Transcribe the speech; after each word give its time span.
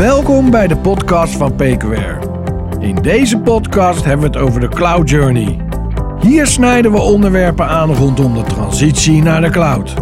Welkom 0.00 0.50
bij 0.50 0.66
de 0.66 0.76
podcast 0.76 1.36
van 1.36 1.54
PQR. 1.54 2.28
In 2.78 2.94
deze 2.94 3.38
podcast 3.38 4.04
hebben 4.04 4.30
we 4.30 4.38
het 4.38 4.46
over 4.46 4.60
de 4.60 4.68
Cloud 4.68 5.10
Journey. 5.10 5.60
Hier 6.20 6.46
snijden 6.46 6.92
we 6.92 6.98
onderwerpen 6.98 7.66
aan 7.66 7.94
rondom 7.94 8.34
de 8.34 8.42
transitie 8.42 9.22
naar 9.22 9.40
de 9.40 9.50
cloud. 9.50 9.94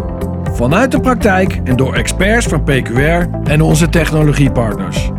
Vanuit 0.51 0.91
de 0.91 0.99
praktijk 0.99 1.61
en 1.63 1.75
door 1.75 1.93
experts 1.93 2.45
van 2.45 2.63
PQR 2.63 3.29
en 3.43 3.61
onze 3.61 3.89
technologiepartners. 3.89 5.09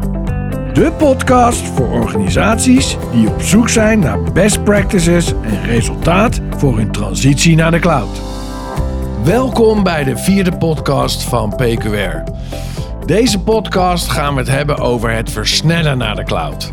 De 0.73 0.93
podcast 0.99 1.67
voor 1.67 1.89
organisaties 1.89 2.97
die 3.13 3.29
op 3.29 3.43
zoek 3.43 3.69
zijn 3.69 3.99
naar 3.99 4.33
best 4.33 4.65
practices 4.65 5.33
en 5.43 5.63
resultaat 5.65 6.41
voor 6.57 6.77
hun 6.77 6.93
transitie 6.93 7.57
naar 7.57 7.71
de 7.71 7.79
cloud. 7.79 8.21
Welkom 9.25 9.83
bij 9.83 10.05
de 10.05 10.17
vierde 10.17 10.57
podcast 10.57 11.23
van 11.23 11.55
PQR. 11.57 12.23
Deze 13.11 13.43
podcast 13.43 14.09
gaan 14.09 14.35
we 14.35 14.41
het 14.41 14.49
hebben 14.49 14.79
over 14.79 15.11
het 15.11 15.31
versnellen 15.31 15.99
naar 15.99 16.15
de 16.15 16.25
cloud. 16.25 16.71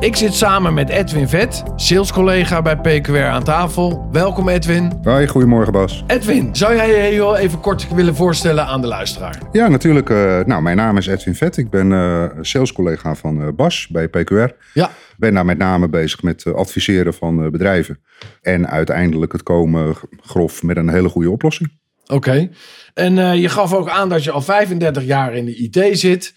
Ik 0.00 0.16
zit 0.16 0.34
samen 0.34 0.74
met 0.74 0.88
Edwin 0.88 1.28
Vet, 1.28 1.62
salescollega 1.76 2.62
bij 2.62 2.76
PQR 2.76 3.26
aan 3.26 3.44
tafel. 3.44 4.08
Welkom 4.12 4.48
Edwin. 4.48 4.92
Hoi, 5.02 5.26
goedemorgen 5.26 5.72
Bas. 5.72 6.04
Edwin, 6.06 6.56
zou 6.56 6.74
jij 6.74 6.88
je 6.88 6.94
heel 6.94 7.36
even 7.36 7.60
kort 7.60 7.94
willen 7.94 8.14
voorstellen 8.14 8.66
aan 8.66 8.80
de 8.80 8.86
luisteraar? 8.86 9.38
Ja, 9.52 9.68
natuurlijk. 9.68 10.10
eh, 10.10 10.40
nou, 10.44 10.62
mijn 10.62 10.76
naam 10.76 10.96
is 10.96 11.06
Edwin 11.06 11.34
Vet. 11.34 11.56
Ik 11.56 11.70
ben 11.70 11.92
eh 11.92 12.24
salescollega 12.40 13.14
van 13.14 13.42
eh, 13.42 13.48
Bas 13.56 13.88
bij 13.88 14.08
PQR. 14.08 14.54
Ja, 14.74 14.90
Ben 15.16 15.34
daar 15.34 15.44
met 15.44 15.58
name 15.58 15.88
bezig 15.88 16.22
met 16.22 16.54
adviseren 16.54 17.14
van 17.14 17.50
bedrijven. 17.50 17.98
En 18.40 18.68
uiteindelijk 18.68 19.32
het 19.32 19.42
komen 19.42 19.94
grof 20.20 20.62
met 20.62 20.76
een 20.76 20.88
hele 20.88 21.08
goede 21.08 21.30
oplossing. 21.30 21.82
Oké. 22.06 22.50
En 22.94 23.18
eh, 23.18 23.40
je 23.40 23.48
gaf 23.48 23.72
ook 23.72 23.88
aan 23.88 24.08
dat 24.08 24.24
je 24.24 24.30
al 24.30 24.42
35 24.42 25.04
jaar 25.04 25.34
in 25.34 25.44
de 25.44 25.56
IT 25.56 25.98
zit. 25.98 26.34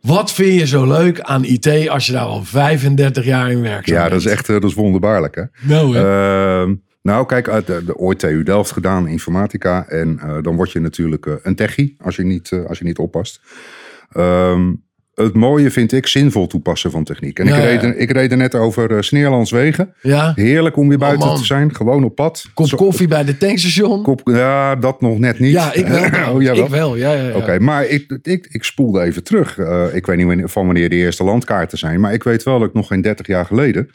Wat 0.00 0.32
vind 0.32 0.58
je 0.60 0.66
zo 0.66 0.86
leuk 0.86 1.20
aan 1.20 1.44
IT 1.44 1.88
als 1.88 2.06
je 2.06 2.12
daar 2.12 2.24
al 2.24 2.44
35 2.44 3.24
jaar 3.24 3.50
in 3.50 3.60
werkt? 3.60 3.86
Ja, 3.86 4.08
dat 4.08 4.18
is 4.18 4.26
echt 4.26 4.48
eh, 4.48 4.60
dat 4.60 4.70
is 4.70 4.76
wonderbaarlijk 4.76 5.34
hè. 5.34 5.42
Nou, 5.60 5.96
hè? 5.96 6.62
Ehm, 6.62 6.74
nou, 7.04 7.26
kijk, 7.26 7.48
uit 7.48 7.66
de, 7.66 7.84
de, 7.84 7.96
ooit 7.96 8.18
TU 8.18 8.42
Delft 8.42 8.72
gedaan, 8.72 9.06
informatica. 9.06 9.88
En 9.88 10.18
eh, 10.18 10.42
dan 10.42 10.56
word 10.56 10.72
je 10.72 10.80
natuurlijk 10.80 11.26
eh, 11.26 11.34
een 11.42 11.54
techie 11.54 11.96
als 12.00 12.16
je 12.16 12.24
niet, 12.24 12.52
eh, 12.52 12.64
als 12.64 12.78
je 12.78 12.84
niet 12.84 12.98
oppast. 12.98 13.40
Ehm, 14.12 14.72
het 15.14 15.34
mooie 15.34 15.70
vind 15.70 15.92
ik 15.92 16.06
zinvol 16.06 16.46
toepassen 16.46 16.90
van 16.90 17.04
techniek. 17.04 17.38
En 17.38 17.46
Ja, 17.46 17.56
ik, 17.56 17.80
reed, 17.80 17.94
ik 17.98 18.10
reed 18.10 18.30
er 18.30 18.36
net 18.36 18.54
over 18.54 18.90
uh, 18.90 19.00
Sneerlandswegen. 19.00 19.94
ja, 20.00 20.32
Heerlijk 20.34 20.76
om 20.76 20.88
weer 20.88 20.98
buiten 20.98 21.26
man. 21.28 21.36
te 21.36 21.44
zijn. 21.44 21.74
Gewoon 21.74 22.04
op 22.04 22.14
pad. 22.14 22.44
kop 22.54 22.66
Zo- 22.68 22.76
koffie 22.76 23.08
bij 23.08 23.24
de 23.24 23.36
tankstation. 23.36 24.02
Kop, 24.02 24.20
ja, 24.24 24.76
dat 24.76 25.00
nog 25.00 25.18
net 25.18 25.38
niet. 25.38 25.52
Ja, 25.52 25.72
ik 25.72 25.86
wel. 25.86 26.02
oh? 26.34 26.42
Ik 26.42 26.68
wel, 26.68 26.96
ja, 26.96 27.12
ja, 27.12 27.28
ja. 27.28 27.34
Oké, 27.36 27.58
maar 27.58 27.86
ik, 27.86 28.18
ik, 28.22 28.48
ik 28.50 28.64
spoelde 28.64 29.00
even 29.02 29.24
terug. 29.24 29.58
Eh, 29.58 29.84
ik 29.92 30.06
weet 30.06 30.16
niet 30.26 30.50
van 30.50 30.64
wanneer 30.66 30.88
de 30.88 30.96
eerste 30.96 31.24
landkaarten 31.24 31.78
zijn. 31.78 32.00
Maar 32.00 32.12
ik 32.12 32.22
weet 32.22 32.42
wel 32.42 32.58
dat 32.58 32.68
ik 32.68 32.74
nog 32.74 32.86
geen 32.86 33.00
30 33.02 33.26
jaar 33.26 33.44
geleden. 33.46 33.90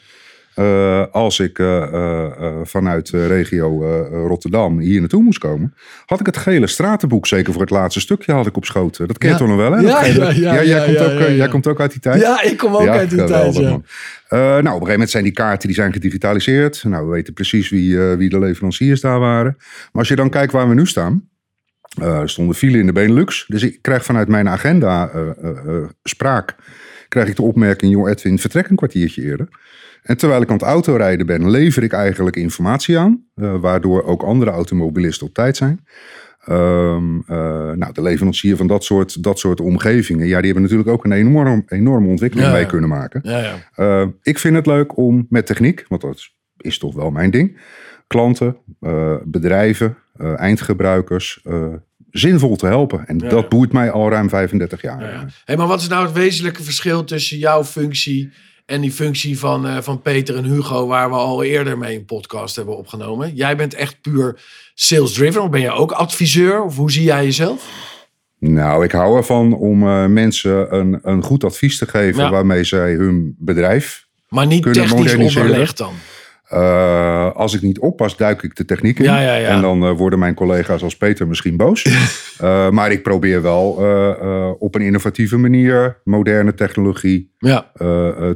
Eh, 0.54 1.04
als 1.12 1.40
ik 1.40 1.58
eh, 1.58 1.82
eh, 1.82 2.54
vanuit 2.62 3.10
regio 3.10 3.84
Rotterdam 4.26 4.78
hier 4.78 5.00
naartoe 5.00 5.22
moest 5.22 5.38
komen. 5.38 5.74
had 6.06 6.20
ik 6.20 6.26
het 6.26 6.36
gele 6.36 6.66
stratenboek. 6.66 7.26
Zeker 7.26 7.52
voor 7.52 7.62
het 7.62 7.70
laatste 7.70 8.00
stukje 8.00 8.32
had 8.32 8.46
ik 8.46 8.56
op 8.56 8.64
schoot. 8.64 8.98
Dat 8.98 9.18
ken 9.18 9.28
je 9.28 9.34
Ja. 9.34 9.40
toch 9.40 9.48
nog 9.48 9.56
wel, 9.56 9.72
hè? 9.72 9.80
Ja, 9.80 10.04
ja, 10.04 10.30
ja, 10.30 10.64
jij, 10.64 10.84
komt 10.84 10.98
ook, 10.98 11.18
ja, 11.18 11.26
ja. 11.26 11.32
jij 11.32 11.48
komt 11.48 11.66
ook 11.66 11.80
uit 11.80 11.90
die 11.90 12.00
tijd. 12.00 12.20
Ja, 12.20 12.42
ik 12.42 12.56
kom 12.56 12.74
ook 12.74 12.86
uit 12.88 13.10
die 13.10 13.24
tijd. 13.24 13.56
Ja. 13.56 13.68
nou, 13.68 13.78
op 13.78 14.56
een 14.56 14.64
gegeven 14.64 14.90
moment 14.90 15.10
zijn 15.10 15.24
die 15.24 15.32
kaarten 15.32 15.66
die 15.66 15.76
zijn 15.76 15.92
gedigitaliseerd. 15.92 16.84
Nou, 16.84 17.06
we 17.06 17.12
weten 17.12 17.32
precies 17.32 17.68
wie, 17.68 17.98
wie 17.98 18.28
de 18.28 18.38
leveranciers 18.38 19.00
daar 19.00 19.18
waren. 19.18 19.54
Maar 19.58 19.88
als 19.92 20.08
je 20.08 20.16
dan 20.16 20.30
kijkt 20.30 20.52
waar 20.52 20.68
we 20.68 20.74
nu 20.74 20.86
staan. 20.86 21.28
er 22.00 22.28
stonden 22.28 22.56
file 22.56 22.78
in 22.78 22.86
de 22.86 22.92
Benelux. 22.92 23.44
Dus 23.48 23.62
ik 23.62 23.78
krijg 23.82 24.04
vanuit 24.04 24.28
mijn 24.28 24.48
agenda 24.48 25.10
spraak. 26.02 26.56
Krijg 27.10 27.28
ik 27.28 27.36
de 27.36 27.42
opmerking, 27.42 27.92
joh 27.92 28.08
Edwin, 28.10 28.38
vertrek 28.38 28.68
een 28.68 28.76
kwartiertje 28.76 29.22
eerder. 29.22 29.48
En 30.02 30.16
terwijl 30.16 30.42
ik 30.42 30.48
aan 30.48 30.54
het 30.56 30.64
autorijden 30.64 31.26
ben, 31.26 31.50
lever 31.50 31.82
ik 31.82 31.92
eigenlijk 31.92 32.36
informatie 32.36 32.98
aan. 32.98 33.24
eh, 33.34 33.60
waardoor 33.60 34.02
ook 34.04 34.22
andere 34.22 34.50
automobilisten 34.50 35.26
op 35.26 35.34
tijd 35.34 35.56
zijn. 35.56 35.84
Ehm, 36.44 37.18
eh, 37.26 37.70
nou, 37.72 37.92
de 37.92 38.02
leverancier 38.02 38.56
van 38.56 38.66
dat 38.66 38.84
soort, 38.84 39.22
dat 39.22 39.38
soort 39.38 39.60
omgevingen, 39.60 40.26
ja, 40.26 40.36
die 40.36 40.44
hebben 40.44 40.62
natuurlijk 40.62 40.88
ook 40.88 41.04
een 41.04 41.12
enorm, 41.12 41.62
enorme 41.66 42.08
ontwikkeling 42.08 42.48
Ja, 42.48 42.54
mee 42.54 42.62
ja. 42.64 42.68
kunnen 42.68 42.88
maken. 42.90 43.20
Ja, 43.24 43.38
ja. 43.38 43.54
Eh, 43.74 44.06
ik 44.22 44.38
vind 44.38 44.56
het 44.56 44.66
leuk 44.66 44.96
om 44.96 45.26
met 45.28 45.46
techniek, 45.46 45.84
want 45.88 46.00
dat 46.02 46.14
is- 46.16 46.36
is 46.56 46.78
toch 46.78 46.94
wel 46.94 47.10
mijn 47.10 47.30
ding, 47.30 47.60
klanten, 48.06 48.56
bedrijven, 49.24 49.96
eindgebruikers 50.36 51.44
zinvol 52.10 52.56
te 52.56 52.66
helpen. 52.66 53.06
En 53.06 53.18
Ja, 53.18 53.28
dat 53.28 53.48
boeit 53.48 53.72
mij 53.72 53.90
al 53.90 54.10
ruim 54.10 54.28
35 54.28 54.82
jaar. 54.82 55.00
Ja, 55.02 55.08
ja. 55.08 55.26
Hey, 55.44 55.56
maar 55.56 55.66
wat 55.66 55.80
is 55.80 55.88
nou 55.88 56.04
het 56.04 56.12
wezenlijke 56.14 56.62
verschil 56.62 57.04
tussen 57.04 57.38
jouw 57.38 57.64
functie 57.64 58.32
en 58.66 58.80
die 58.80 58.92
functie 58.92 59.38
van, 59.38 59.66
eh, 59.66 59.76
van 59.80 60.02
Peter 60.02 60.36
en 60.36 60.44
Hugo, 60.44 60.86
waar 60.86 61.08
we 61.10 61.16
al 61.16 61.42
eerder 61.42 61.78
mee 61.78 61.96
een 61.96 62.04
podcast 62.04 62.56
hebben 62.56 62.76
opgenomen? 62.76 63.34
Jij 63.34 63.56
bent 63.56 63.74
echt 63.74 64.00
puur 64.00 64.40
sales-driven, 64.74 65.42
of 65.42 65.50
ben 65.50 65.60
je 65.60 65.70
ook 65.70 65.92
adviseur? 65.92 66.62
Of 66.62 66.76
hoe 66.76 66.90
zie 66.90 67.02
jij 67.04 67.24
jezelf? 67.24 67.68
Nou, 68.38 68.84
ik 68.84 68.92
hou 68.92 69.16
ervan 69.16 69.52
om 69.54 69.82
eh, 69.88 70.06
mensen 70.06 70.74
een, 70.74 70.98
een 71.02 71.22
goed 71.22 71.44
advies 71.44 71.78
te 71.78 71.86
geven 71.86 72.22
Ja. 72.22 72.30
waarmee 72.30 72.64
zij 72.64 72.92
hun 72.92 73.34
bedrijf. 73.38 74.06
Maar 74.28 74.46
niet 74.46 74.72
technisch 74.72 75.14
onderlegd 75.14 75.76
dan. 75.76 75.92
Eh, 76.50 77.30
als 77.34 77.54
ik 77.54 77.62
niet 77.62 77.78
oppas, 77.78 78.16
duik 78.16 78.42
ik 78.42 78.56
de 78.56 78.64
techniek 78.64 78.98
in. 78.98 79.04
Ja, 79.04 79.20
ja, 79.20 79.34
ja. 79.34 79.48
En 79.48 79.60
dan 79.60 79.84
eh, 79.84 79.96
worden 79.96 80.18
mijn 80.18 80.34
collega's 80.34 80.82
als 80.82 80.96
Peter 80.96 81.28
misschien 81.28 81.56
boos. 81.56 81.86
Eh, 82.40 82.70
maar 82.70 82.90
ik 82.90 83.02
probeer 83.02 83.42
wel 83.42 83.68
op 84.58 84.74
een 84.74 84.80
innovatieve 84.80 85.36
manier 85.36 86.00
moderne 86.04 86.54
technologie 86.54 87.34
Ja, 87.38 87.70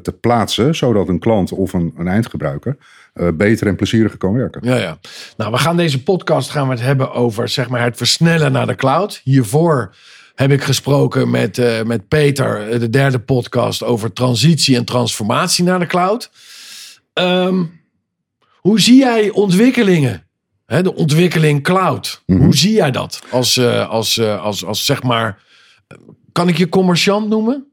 te 0.02 0.16
plaatsen, 0.20 0.75
zodat 0.75 1.08
een 1.08 1.19
klant 1.19 1.52
of 1.52 1.72
een, 1.72 1.94
een 1.97 2.08
eindgebruiker 2.08 2.76
beter 3.34 3.66
en 3.66 3.76
plezieriger 3.76 4.19
kan 4.19 4.32
werken. 4.32 4.60
ja, 4.64 4.76
ja. 4.76 4.98
Nou, 5.36 5.50
we 5.50 5.58
gaan 5.58 5.76
deze 5.76 6.02
podcast 6.02 6.50
gaan 6.50 6.66
we 6.66 6.75
het 6.75 6.82
hebben 6.82 7.12
over 7.12 7.48
zeg 7.48 7.69
maar, 7.69 7.82
het 7.82 7.96
versnellen 7.96 8.52
naar 8.52 8.66
de 8.66 8.75
cloud. 8.75 9.20
Hiervoor 9.25 9.94
heb 10.34 10.50
ik 10.50 10.62
gesproken 10.62 11.31
met, 11.31 11.84
met 11.86 12.08
Peter, 12.08 12.81
de 12.81 12.91
derde 12.91 13.19
podcast, 13.19 13.82
over 13.82 14.12
transitie 14.12 14.76
en 14.76 14.84
transformatie 14.84 15.64
naar 15.64 15.78
de 15.78 15.86
cloud. 15.86 16.31
Ehm, 17.12 17.62
hoe 18.69 18.80
zie 18.80 18.97
jij 18.98 19.30
ontwikkelingen? 19.30 20.26
Hè, 20.66 20.82
de 20.82 20.94
ontwikkeling 20.94 21.62
cloud. 21.62 22.22
Mhm. 22.26 22.42
Hoe 22.42 22.56
zie 22.56 22.72
jij 22.72 22.91
dat? 22.91 23.22
Als, 23.30 23.56
eh, 23.56 23.88
als, 23.88 24.19
eh, 24.19 24.42
als, 24.42 24.64
als 24.64 24.84
zeg 24.84 25.02
maar. 25.02 25.42
eh, 25.86 25.97
Kan 26.32 26.48
ik 26.48 26.56
je 26.58 26.69
commerciant 26.69 27.28
noemen? 27.28 27.66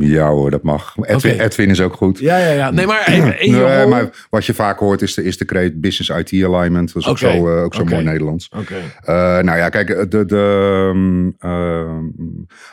Ja 0.00 0.28
hoor, 0.28 0.50
dat 0.50 0.62
mag. 0.62 0.94
Edwin. 1.00 1.40
Edwin 1.40 1.70
is 1.70 1.80
ook 1.80 1.94
goed. 1.94 2.18
Ja, 2.18 2.38
ja, 2.38 2.50
ja. 2.50 2.70
Nee, 2.70 2.86
maar 2.86 3.06
even 3.06 3.52
Nee, 3.52 3.86
maar 3.86 4.26
wat 4.30 4.44
je 4.44 4.54
vaak 4.54 4.78
hoort 4.78 5.02
is 5.02 5.14
de, 5.14 5.24
is 5.24 5.38
de 5.38 5.44
kreet 5.44 5.80
Business 5.80 6.32
IT 6.32 6.44
Alignment. 6.44 6.92
Dat 6.92 7.02
is 7.02 7.08
ook 7.08 7.18
zo, 7.18 7.28
eh, 7.28 7.62
ook 7.64 7.74
zo 7.74 7.80
oké. 7.80 7.90
mooi 7.92 8.04
Nederlands. 8.04 8.50
Oké. 8.56 8.74
Eh, 9.00 9.14
nou 9.38 9.58
ja, 9.58 9.68
kijk, 9.68 10.10
de, 10.10 10.24
de, 10.24 10.90
ehm, 10.90 11.50
ehm, 11.50 12.04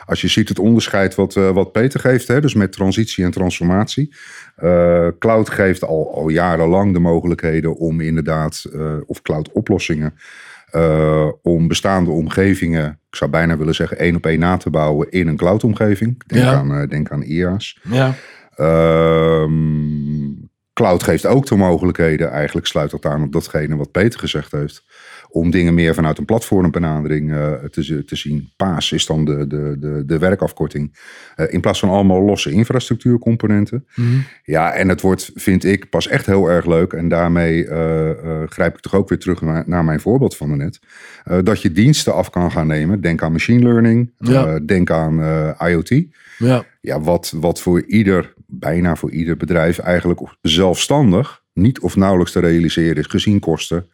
als 0.04 0.20
je 0.20 0.28
ziet 0.28 0.48
het 0.48 0.58
onderscheid 0.58 1.14
wat, 1.14 1.36
eh, 1.36 1.50
wat 1.50 1.72
Peter 1.72 2.00
geeft, 2.00 2.28
hè, 2.28 2.40
dus 2.40 2.54
met 2.54 2.72
transitie 2.72 3.24
en 3.24 3.30
transformatie. 3.30 4.14
Eh, 4.56 5.08
cloud 5.18 5.50
geeft 5.50 5.84
al, 5.84 6.14
al 6.14 6.28
jarenlang 6.28 6.92
de 6.92 6.98
mogelijkheden 6.98 7.76
om 7.76 8.00
inderdaad, 8.00 8.64
eh, 8.72 8.96
of 9.06 9.22
cloud 9.22 9.52
oplossingen, 9.52 10.14
eh, 10.70 11.28
om 11.42 11.68
bestaande 11.68 12.10
omgevingen, 12.10 13.00
ik 13.08 13.16
zou 13.16 13.30
bijna 13.30 13.56
willen 13.56 13.74
zeggen, 13.74 13.98
één 13.98 14.16
op 14.16 14.26
één 14.26 14.38
na 14.38 14.56
te 14.56 14.70
bouwen 14.70 15.10
in 15.10 15.28
een 15.28 15.36
cloud-omgeving. 15.36 16.22
Denk, 16.26 16.44
Ja. 16.44 16.54
aan, 16.54 16.74
eh, 16.74 16.88
denk 16.88 17.10
aan 17.10 17.22
IaaS. 17.22 17.78
Ja. 17.90 18.14
Ehm, 18.54 20.32
cloud 20.72 21.02
geeft 21.02 21.26
ook 21.26 21.46
de 21.46 21.56
mogelijkheden, 21.56 22.30
eigenlijk 22.30 22.66
sluit 22.66 22.90
dat 22.90 23.06
aan 23.06 23.22
op 23.22 23.32
datgene 23.32 23.76
wat 23.76 23.90
Peter 23.90 24.20
gezegd 24.20 24.52
heeft, 24.52 24.84
om 25.28 25.50
dingen 25.50 25.74
meer 25.74 25.94
vanuit 25.94 26.18
een 26.18 26.24
platformbenadering 26.24 27.32
eh, 27.32 27.52
te, 27.52 28.04
te 28.04 28.16
zien. 28.16 28.50
PAAS 28.56 28.92
is 28.92 29.06
dan 29.06 29.24
de, 29.24 29.46
de, 29.46 29.76
de, 29.80 30.02
de 30.06 30.18
werkafkorting, 30.18 30.98
eh, 31.36 31.52
in 31.52 31.60
plaats 31.60 31.78
van 31.80 31.88
allemaal 31.88 32.22
losse 32.22 32.50
infrastructuurcomponenten. 32.50 33.86
Mhm. 33.94 34.08
Ja, 34.44 34.72
en 34.72 34.88
het 34.88 35.00
wordt, 35.00 35.30
vind 35.34 35.64
ik, 35.64 35.90
pas 35.90 36.08
echt 36.08 36.26
heel 36.26 36.48
erg 36.50 36.66
leuk. 36.66 36.92
En 36.92 37.08
daarmee 37.08 37.66
eh, 37.68 38.42
grijp 38.46 38.74
ik 38.74 38.80
toch 38.80 38.94
ook 38.94 39.08
weer 39.08 39.18
terug 39.18 39.40
naar, 39.40 39.64
naar 39.66 39.84
mijn 39.84 40.00
voorbeeld 40.00 40.36
van 40.36 40.56
net. 40.56 40.78
eh, 41.24 41.38
dat 41.42 41.62
je 41.62 41.72
diensten 41.72 42.14
af 42.14 42.30
kan 42.30 42.50
gaan 42.50 42.66
nemen. 42.66 43.00
Denk 43.00 43.22
aan 43.22 43.32
machine 43.32 43.62
learning, 43.62 44.12
Ja. 44.18 44.58
denk 44.58 44.90
aan 44.90 45.20
IoT. 45.68 46.04
Ja. 46.38 46.64
Ja, 46.80 47.00
wat, 47.00 47.32
wat 47.36 47.60
voor 47.60 47.82
ieder, 47.86 48.34
bijna 48.46 48.96
voor 48.96 49.10
ieder 49.10 49.36
bedrijf 49.36 49.78
eigenlijk 49.78 50.20
zelfstandig 50.42 51.42
niet 51.52 51.80
of 51.80 51.96
nauwelijks 51.96 52.32
te 52.32 52.40
realiseren 52.40 52.96
is. 52.96 53.06
Gezien 53.06 53.40
kosten, 53.40 53.86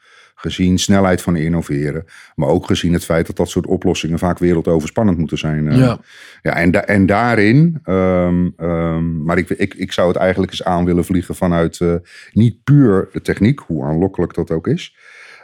gezien 0.42 0.78
snelheid 0.78 1.22
van 1.22 1.36
innoveren. 1.36 2.04
Maar 2.34 2.48
ook 2.48 2.66
gezien 2.66 2.92
het 2.92 3.04
feit 3.04 3.26
dat 3.26 3.36
dat 3.36 3.48
soort 3.48 3.66
oplossingen 3.66 4.18
vaak 4.18 4.38
wereldoverspannend 4.38 5.18
moeten 5.18 5.38
zijn. 5.38 5.68
eh. 5.68 5.76
Ja. 5.78 5.98
ja 6.42 6.54
en, 6.56 6.70
da- 6.70 6.84
en 6.84 7.06
daarin, 7.06 7.78
ehm, 7.84 8.48
ehm, 8.56 9.22
maar 9.24 9.38
ik, 9.38 9.50
ik, 9.50 9.74
ik 9.74 9.92
zou 9.92 10.08
het 10.08 10.16
eigenlijk 10.16 10.50
eens 10.52 10.64
aan 10.64 10.84
willen 10.84 11.04
vliegen 11.04 11.34
vanuit 11.34 11.80
eh, 11.80 11.94
niet 12.32 12.64
puur 12.64 13.08
de 13.12 13.20
techniek, 13.20 13.58
hoe 13.60 13.84
aanlokkelijk 13.84 14.34
dat 14.34 14.50
ook 14.50 14.66
is. 14.66 14.96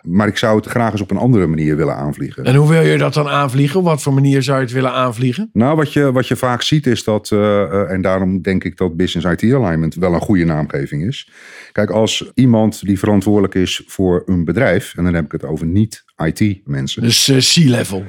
Maar 0.03 0.29
ik 0.29 0.37
zou 0.37 0.57
het 0.57 0.67
graag 0.67 0.93
eens 0.93 1.01
op 1.01 1.11
een 1.11 1.17
andere 1.17 1.47
manier 1.47 1.77
willen 1.77 1.97
aanvliegen. 1.97 2.45
En 2.45 2.55
hoe 2.55 2.69
wil 2.69 2.83
je 2.83 2.99
dat 2.99 3.15
dan 3.15 3.29
aanvliegen? 3.29 3.79
Op 3.79 3.85
wat 3.85 4.03
voor 4.03 4.15
manier 4.15 4.43
zou 4.43 4.59
je 4.59 4.65
het 4.65 4.73
willen 4.73 4.93
aanvliegen? 4.93 5.51
Nou, 5.53 5.77
wat 5.77 5.93
je, 5.93 6.13
wat 6.13 6.29
je 6.29 6.37
vaak 6.37 6.63
ziet 6.63 6.87
is 6.87 7.05
dat, 7.05 7.31
uh, 7.31 7.39
uh, 7.41 7.91
en 7.91 8.03
daarom 8.03 8.43
denk 8.43 8.65
ik 8.65 8.77
dat 8.77 8.97
Business 8.97 9.43
IT 9.43 9.55
Alignment 9.55 9.95
wel 9.95 10.15
een 10.15 10.21
goede 10.21 10.45
naamgeving 10.45 11.07
is. 11.07 11.31
Kijk, 11.73 11.91
als 11.91 12.31
iemand 12.35 12.87
die 12.87 12.99
verantwoordelijk 12.99 13.55
is 13.55 13.83
voor 13.87 14.23
een 14.27 14.45
bedrijf, 14.45 14.95
en 14.97 15.05
dan 15.05 15.15
heb 15.15 15.25
ik 15.25 15.33
het 15.33 15.45
over 15.45 15.67
niet-IT-mensen. 15.67 17.03
Dus 17.03 17.29
uh, 17.29 17.37
C-level. 17.37 18.05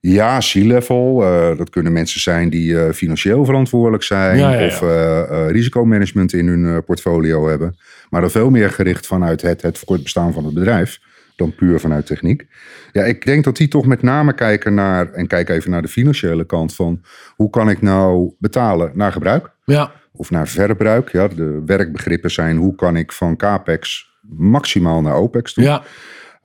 Ja, 0.00 0.38
C-level. 0.38 1.22
Uh, 1.22 1.56
dat 1.56 1.70
kunnen 1.70 1.92
mensen 1.92 2.20
zijn 2.20 2.50
die 2.50 2.72
uh, 2.72 2.90
financieel 2.90 3.44
verantwoordelijk 3.44 4.02
zijn. 4.02 4.38
Ja, 4.38 4.52
ja, 4.52 4.60
ja. 4.60 4.66
Of 4.66 4.82
uh, 4.82 5.50
risicomanagement 5.50 6.32
in 6.32 6.46
hun 6.46 6.84
portfolio 6.84 7.48
hebben. 7.48 7.76
Maar 8.10 8.20
dan 8.20 8.30
veel 8.30 8.50
meer 8.50 8.70
gericht 8.70 9.06
vanuit 9.06 9.42
het, 9.42 9.62
het 9.62 9.78
voortbestaan 9.78 10.32
van 10.32 10.44
het 10.44 10.54
bedrijf. 10.54 11.00
Dan 11.36 11.54
puur 11.54 11.80
vanuit 11.80 12.06
techniek. 12.06 12.46
Ja, 12.92 13.02
ik 13.02 13.24
denk 13.24 13.44
dat 13.44 13.56
die 13.56 13.68
toch 13.68 13.86
met 13.86 14.02
name 14.02 14.34
kijken 14.34 14.74
naar. 14.74 15.12
En 15.12 15.26
kijk 15.26 15.48
even 15.48 15.70
naar 15.70 15.82
de 15.82 15.88
financiële 15.88 16.46
kant 16.46 16.74
van. 16.74 17.02
Hoe 17.36 17.50
kan 17.50 17.70
ik 17.70 17.82
nou 17.82 18.32
betalen 18.38 18.90
naar 18.94 19.12
gebruik? 19.12 19.50
Ja. 19.64 19.92
Of 20.12 20.30
naar 20.30 20.48
verbruik. 20.48 21.10
Ja, 21.12 21.28
de 21.28 21.62
werkbegrippen 21.66 22.30
zijn. 22.30 22.56
Hoe 22.56 22.74
kan 22.74 22.96
ik 22.96 23.12
van 23.12 23.36
CAPEX 23.36 24.10
maximaal 24.38 25.00
naar 25.00 25.14
OPEX 25.14 25.54
doen? 25.54 25.64
Ja. 25.64 25.82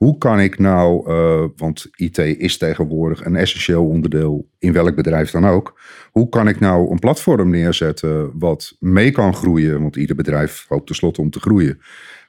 Hoe 0.00 0.18
kan 0.18 0.40
ik 0.40 0.58
nou, 0.58 1.10
uh, 1.10 1.48
want 1.56 1.86
IT 1.96 2.18
is 2.18 2.58
tegenwoordig 2.58 3.24
een 3.24 3.36
essentieel 3.36 3.86
onderdeel 3.86 4.48
in 4.58 4.72
welk 4.72 4.94
bedrijf 4.94 5.30
dan 5.30 5.46
ook. 5.46 5.80
Hoe 6.10 6.28
kan 6.28 6.48
ik 6.48 6.60
nou 6.60 6.90
een 6.90 6.98
platform 6.98 7.50
neerzetten 7.50 8.38
wat 8.38 8.76
mee 8.78 9.10
kan 9.10 9.34
groeien? 9.34 9.82
Want 9.82 9.96
ieder 9.96 10.16
bedrijf 10.16 10.64
hoopt 10.68 10.86
tenslotte 10.86 11.20
om 11.20 11.30
te 11.30 11.40
groeien. 11.40 11.80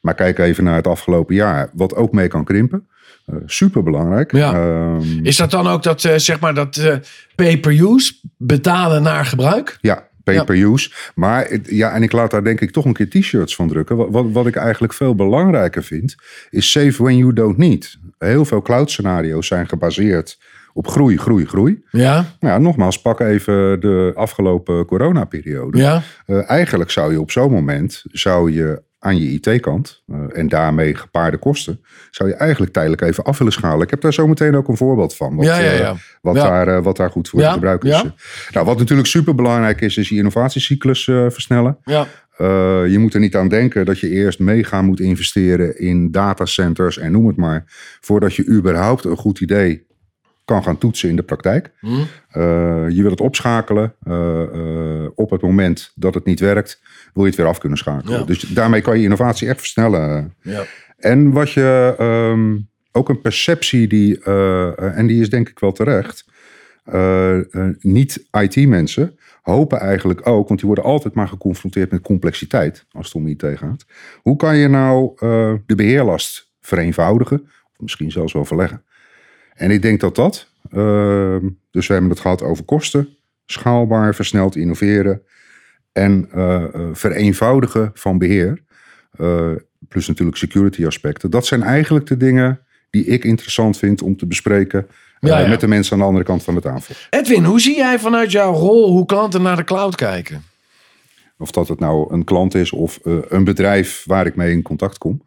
Maar 0.01 0.15
kijk 0.15 0.39
even 0.39 0.63
naar 0.63 0.75
het 0.75 0.87
afgelopen 0.87 1.35
jaar, 1.35 1.69
wat 1.73 1.95
ook 1.95 2.11
mee 2.11 2.27
kan 2.27 2.43
krimpen. 2.43 2.87
Uh, 3.27 3.35
Super 3.45 3.83
belangrijk. 3.83 4.31
Ja. 4.31 4.53
Um, 4.53 5.19
is 5.23 5.37
dat 5.37 5.51
dan 5.51 5.67
ook 5.67 5.83
dat, 5.83 6.03
uh, 6.03 6.15
zeg 6.15 6.39
maar, 6.39 6.53
dat 6.53 6.77
uh, 6.77 6.95
pay-per-use 7.35 8.13
betalen 8.37 9.03
naar 9.03 9.25
gebruik? 9.25 9.77
Ja, 9.81 10.07
pay-per-use. 10.23 10.89
Ja. 10.89 11.11
Maar 11.15 11.57
ja, 11.63 11.93
en 11.93 12.03
ik 12.03 12.11
laat 12.11 12.31
daar 12.31 12.43
denk 12.43 12.61
ik 12.61 12.71
toch 12.71 12.85
een 12.85 12.93
keer 12.93 13.09
t-shirts 13.09 13.55
van 13.55 13.67
drukken. 13.67 13.95
Wat, 13.95 14.07
wat, 14.09 14.25
wat, 14.31 14.47
ik 14.47 14.55
eigenlijk 14.55 14.93
veel 14.93 15.15
belangrijker 15.15 15.83
vind, 15.83 16.15
is 16.49 16.71
save 16.71 17.03
when 17.03 17.17
you 17.17 17.33
don't 17.33 17.57
need. 17.57 17.99
Heel 18.17 18.45
veel 18.45 18.61
cloud 18.61 18.91
scenario's 18.91 19.47
zijn 19.47 19.67
gebaseerd 19.67 20.39
op 20.73 20.87
groei, 20.87 21.17
groei, 21.17 21.45
groei. 21.45 21.83
Ja. 21.91 22.13
Nou 22.13 22.53
ja, 22.53 22.57
nogmaals, 22.57 23.01
pak 23.01 23.19
even 23.19 23.79
de 23.79 24.11
afgelopen 24.15 24.85
coronaperiode. 24.85 25.77
Ja. 25.77 26.01
Uh, 26.27 26.49
eigenlijk 26.49 26.91
zou 26.91 27.11
je 27.11 27.19
op 27.19 27.31
zo'n 27.31 27.51
moment, 27.51 28.03
zou 28.11 28.51
je 28.51 28.81
aan 29.03 29.17
je 29.17 29.31
IT-kant 29.31 30.03
uh, 30.07 30.17
en 30.33 30.47
daarmee 30.47 30.95
gepaarde 30.95 31.37
kosten, 31.37 31.81
zou 32.11 32.29
je 32.29 32.35
eigenlijk 32.35 32.73
tijdelijk 32.73 33.01
even 33.01 33.23
af 33.23 33.37
willen 33.37 33.53
schalen. 33.53 33.81
Ik 33.81 33.89
heb 33.89 34.01
daar 34.01 34.13
zo 34.13 34.27
meteen 34.27 34.55
ook 34.55 34.67
een 34.67 34.77
voorbeeld 34.77 35.15
van. 35.15 35.35
Wat, 35.35 35.45
ja, 35.45 35.57
ja, 35.57 35.71
ja. 35.71 35.91
Uh, 35.91 35.97
wat. 36.21 36.35
Daar, 36.35 36.67
uh, 36.67 36.83
wat 36.83 36.97
daar 36.97 37.11
goed 37.11 37.29
voor 37.29 37.41
te 37.41 37.51
gebruiken 37.51 37.89
is. 37.89 38.03
Nou, 38.51 38.65
wat 38.65 38.77
natuurlijk 38.77 39.07
super 39.07 39.35
belangrijk 39.35 39.81
is, 39.81 39.97
is 39.97 40.09
je 40.09 40.15
innovatiecyclus 40.15 41.03
versnellen. 41.03 41.77
Ja. 41.83 42.07
je 42.85 42.95
moet 42.99 43.13
er 43.13 43.19
niet 43.19 43.35
aan 43.35 43.47
denken 43.47 43.85
dat 43.85 43.99
je 43.99 44.09
eerst 44.09 44.39
mega 44.39 44.81
moet 44.81 44.99
investeren 44.99 45.79
in 45.79 46.11
datacenters 46.11 46.97
en 46.97 47.11
noem 47.11 47.27
het 47.27 47.35
maar, 47.35 47.63
voordat 48.01 48.35
je 48.35 48.47
überhaupt 48.47 49.05
een 49.05 49.17
goed 49.17 49.39
idee 49.39 49.85
kan 50.51 50.63
gaan 50.63 50.77
toetsen 50.77 51.09
in 51.09 51.15
de 51.15 51.23
praktijk. 51.23 51.71
Hmm. 51.79 51.99
Uh, 51.99 52.05
je 52.89 53.01
wil 53.01 53.11
het 53.11 53.21
opschakelen. 53.21 53.93
Uh, 54.07 54.41
uh, 54.53 55.09
op 55.15 55.29
het 55.29 55.41
moment 55.41 55.91
dat 55.95 56.13
het 56.13 56.25
niet 56.25 56.39
werkt, 56.39 56.81
wil 57.13 57.23
je 57.23 57.29
het 57.29 57.39
weer 57.39 57.47
af 57.47 57.57
kunnen 57.57 57.77
schakelen. 57.77 58.19
Ja. 58.19 58.25
Dus 58.25 58.39
daarmee 58.39 58.81
kan 58.81 58.97
je 58.97 59.03
innovatie 59.03 59.47
echt 59.47 59.57
versnellen. 59.57 60.35
Ja. 60.41 60.63
En 60.97 61.31
wat 61.31 61.51
je 61.51 61.95
um, 61.99 62.69
ook 62.91 63.09
een 63.09 63.21
perceptie 63.21 63.87
die, 63.87 64.23
en 64.75 65.07
die 65.07 65.21
is 65.21 65.29
denk 65.29 65.49
ik 65.49 65.59
wel 65.59 65.71
terecht. 65.71 66.25
niet 67.79 68.27
IT-mensen 68.31 69.17
hopen 69.41 69.79
eigenlijk 69.79 70.27
ook, 70.27 70.47
want 70.47 70.59
die 70.59 70.67
worden 70.67 70.85
altijd 70.85 71.13
maar 71.13 71.27
geconfronteerd 71.27 71.91
met 71.91 72.01
complexiteit 72.01 72.85
als 72.91 73.05
het 73.05 73.15
om 73.15 73.27
IT 73.27 73.45
gaat. 73.55 73.85
Hoe 74.21 74.35
kan 74.35 74.57
je 74.57 74.67
nou 74.67 75.11
de 75.65 75.75
beheerlast 75.75 76.51
vereenvoudigen, 76.61 77.41
of 77.43 77.79
misschien 77.79 78.11
zelfs 78.11 78.33
wel 78.33 78.45
verleggen? 78.45 78.83
En 79.61 79.71
ik 79.71 79.81
denk 79.81 79.99
dat 79.99 80.15
dat, 80.15 80.47
uh, 80.71 81.35
dus 81.71 81.87
we 81.87 81.93
hebben 81.93 82.11
het 82.11 82.19
gehad 82.19 82.41
over 82.41 82.63
kosten, 82.63 83.17
schaalbaar, 83.45 84.15
versneld 84.15 84.55
innoveren 84.55 85.21
en 85.91 86.29
uh, 86.35 86.63
uh, 86.75 86.87
vereenvoudigen 86.93 87.91
van 87.93 88.17
beheer, 88.17 88.61
uh, 89.19 89.51
plus 89.87 90.07
natuurlijk 90.07 90.37
security 90.37 90.85
aspecten. 90.85 91.29
Dat 91.29 91.45
zijn 91.45 91.63
eigenlijk 91.63 92.07
de 92.07 92.17
dingen 92.17 92.59
die 92.89 93.05
ik 93.05 93.23
interessant 93.23 93.77
vind 93.77 94.01
om 94.01 94.17
te 94.17 94.25
bespreken 94.25 94.87
Ja, 95.19 95.39
ja. 95.39 95.47
met 95.47 95.59
de 95.59 95.67
mensen 95.67 95.93
aan 95.93 95.99
de 95.99 96.05
andere 96.05 96.25
kant 96.25 96.43
van 96.43 96.55
de 96.55 96.61
tafel. 96.61 96.95
Edwin, 97.09 97.43
hoe 97.43 97.61
zie 97.61 97.75
jij 97.75 97.99
vanuit 97.99 98.31
jouw 98.31 98.53
rol 98.53 98.91
hoe 98.91 99.05
klanten 99.05 99.41
naar 99.41 99.55
de 99.55 99.63
cloud 99.63 99.95
kijken? 99.95 100.43
Of 101.37 101.51
dat 101.51 101.67
het 101.67 101.79
nou 101.79 102.13
een 102.13 102.23
klant 102.23 102.55
is 102.55 102.71
of 102.71 102.99
een 103.03 103.43
bedrijf 103.43 104.03
waar 104.05 104.25
ik 104.25 104.35
mee 104.35 104.51
in 104.51 104.61
contact 104.61 104.97
kom. 104.97 105.21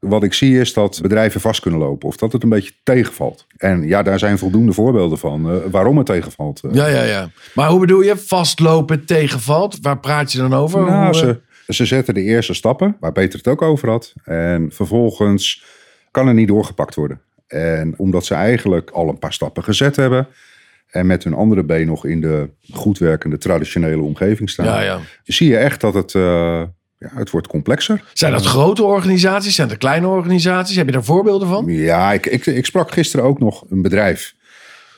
Wat 0.00 0.22
ik 0.22 0.32
zie 0.32 0.60
is 0.60 0.72
dat 0.72 0.98
bedrijven 1.02 1.40
vast 1.40 1.60
kunnen 1.60 1.80
lopen 1.80 2.08
of 2.08 2.16
dat 2.16 2.32
het 2.32 2.42
een 2.42 2.48
beetje 2.48 2.72
tegenvalt. 2.82 3.46
En 3.56 3.82
ja, 3.82 4.02
daar 4.02 4.18
zijn 4.18 4.38
voldoende 4.38 4.72
voorbeelden 4.72 5.18
van 5.18 5.54
uh, 5.54 5.56
waarom 5.70 5.96
het 5.96 6.06
tegenvalt. 6.06 6.60
Uh. 6.64 6.74
Ja, 6.74 6.86
ja, 6.86 7.02
ja. 7.02 7.30
Maar 7.54 7.68
hoe 7.68 7.80
bedoel 7.80 8.00
je 8.00 8.16
vastlopen 8.16 9.04
tegenvalt? 9.04 9.78
Waar 9.80 9.98
praat 9.98 10.32
je 10.32 10.38
dan 10.38 10.54
over? 10.54 10.80
Nou, 10.80 11.04
hoe, 11.04 11.14
ze, 11.14 11.40
ze 11.68 11.84
zetten 11.84 12.14
de 12.14 12.22
eerste 12.22 12.54
stappen, 12.54 12.96
waar 13.00 13.12
Peter 13.12 13.38
het 13.38 13.48
ook 13.48 13.62
over 13.62 13.88
had. 13.88 14.12
En 14.24 14.70
vervolgens 14.72 15.64
kan 16.10 16.28
er 16.28 16.34
niet 16.34 16.48
doorgepakt 16.48 16.94
worden. 16.94 17.20
En 17.46 17.94
omdat 17.96 18.24
ze 18.24 18.34
eigenlijk 18.34 18.90
al 18.90 19.08
een 19.08 19.18
paar 19.18 19.32
stappen 19.32 19.64
gezet 19.64 19.96
hebben. 19.96 20.26
En 20.90 21.06
met 21.06 21.24
hun 21.24 21.34
andere 21.34 21.64
been 21.64 21.86
nog 21.86 22.04
in 22.06 22.20
de 22.20 22.50
goed 22.72 22.98
werkende 22.98 23.38
traditionele 23.38 24.02
omgeving 24.02 24.50
staan. 24.50 24.66
Ja, 24.66 24.80
ja. 24.82 24.98
Zie 25.24 25.48
je 25.48 25.56
echt 25.56 25.80
dat 25.80 25.94
het... 25.94 26.14
Uh, 26.14 26.62
ja, 27.00 27.10
het 27.14 27.30
wordt 27.30 27.46
complexer. 27.46 28.02
Zijn 28.12 28.32
dat 28.32 28.44
grote 28.44 28.82
organisaties? 28.82 29.54
Zijn 29.54 29.68
dat 29.68 29.78
kleine 29.78 30.06
organisaties? 30.06 30.76
Heb 30.76 30.86
je 30.86 30.92
daar 30.92 31.04
voorbeelden 31.04 31.48
van? 31.48 31.64
Ja, 31.66 32.12
ik, 32.12 32.26
ik, 32.26 32.46
ik 32.46 32.66
sprak 32.66 32.92
gisteren 32.92 33.24
ook 33.24 33.38
nog 33.38 33.64
een 33.70 33.82
bedrijf. 33.82 34.34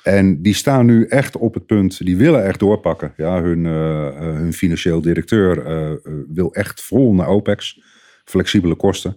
En 0.02 0.43
die 0.43 0.54
staan 0.54 0.87
nu 0.87 1.06
echt 1.06 1.37
op 1.37 1.54
het 1.54 1.66
punt, 1.66 2.04
die 2.04 2.16
willen 2.16 2.44
echt 2.44 2.58
doorpakken. 2.58 3.12
Ja, 3.16 3.43
hun, 3.43 3.64
uh, 3.64 4.08
hun 4.19 4.52
financieel 4.52 5.00
directeur 5.00 5.66
uh, 5.66 5.90
wil 6.28 6.54
echt 6.54 6.82
vol 6.82 7.14
naar 7.14 7.28
OPEX, 7.28 7.81
flexibele 8.25 8.75
kosten. 8.75 9.16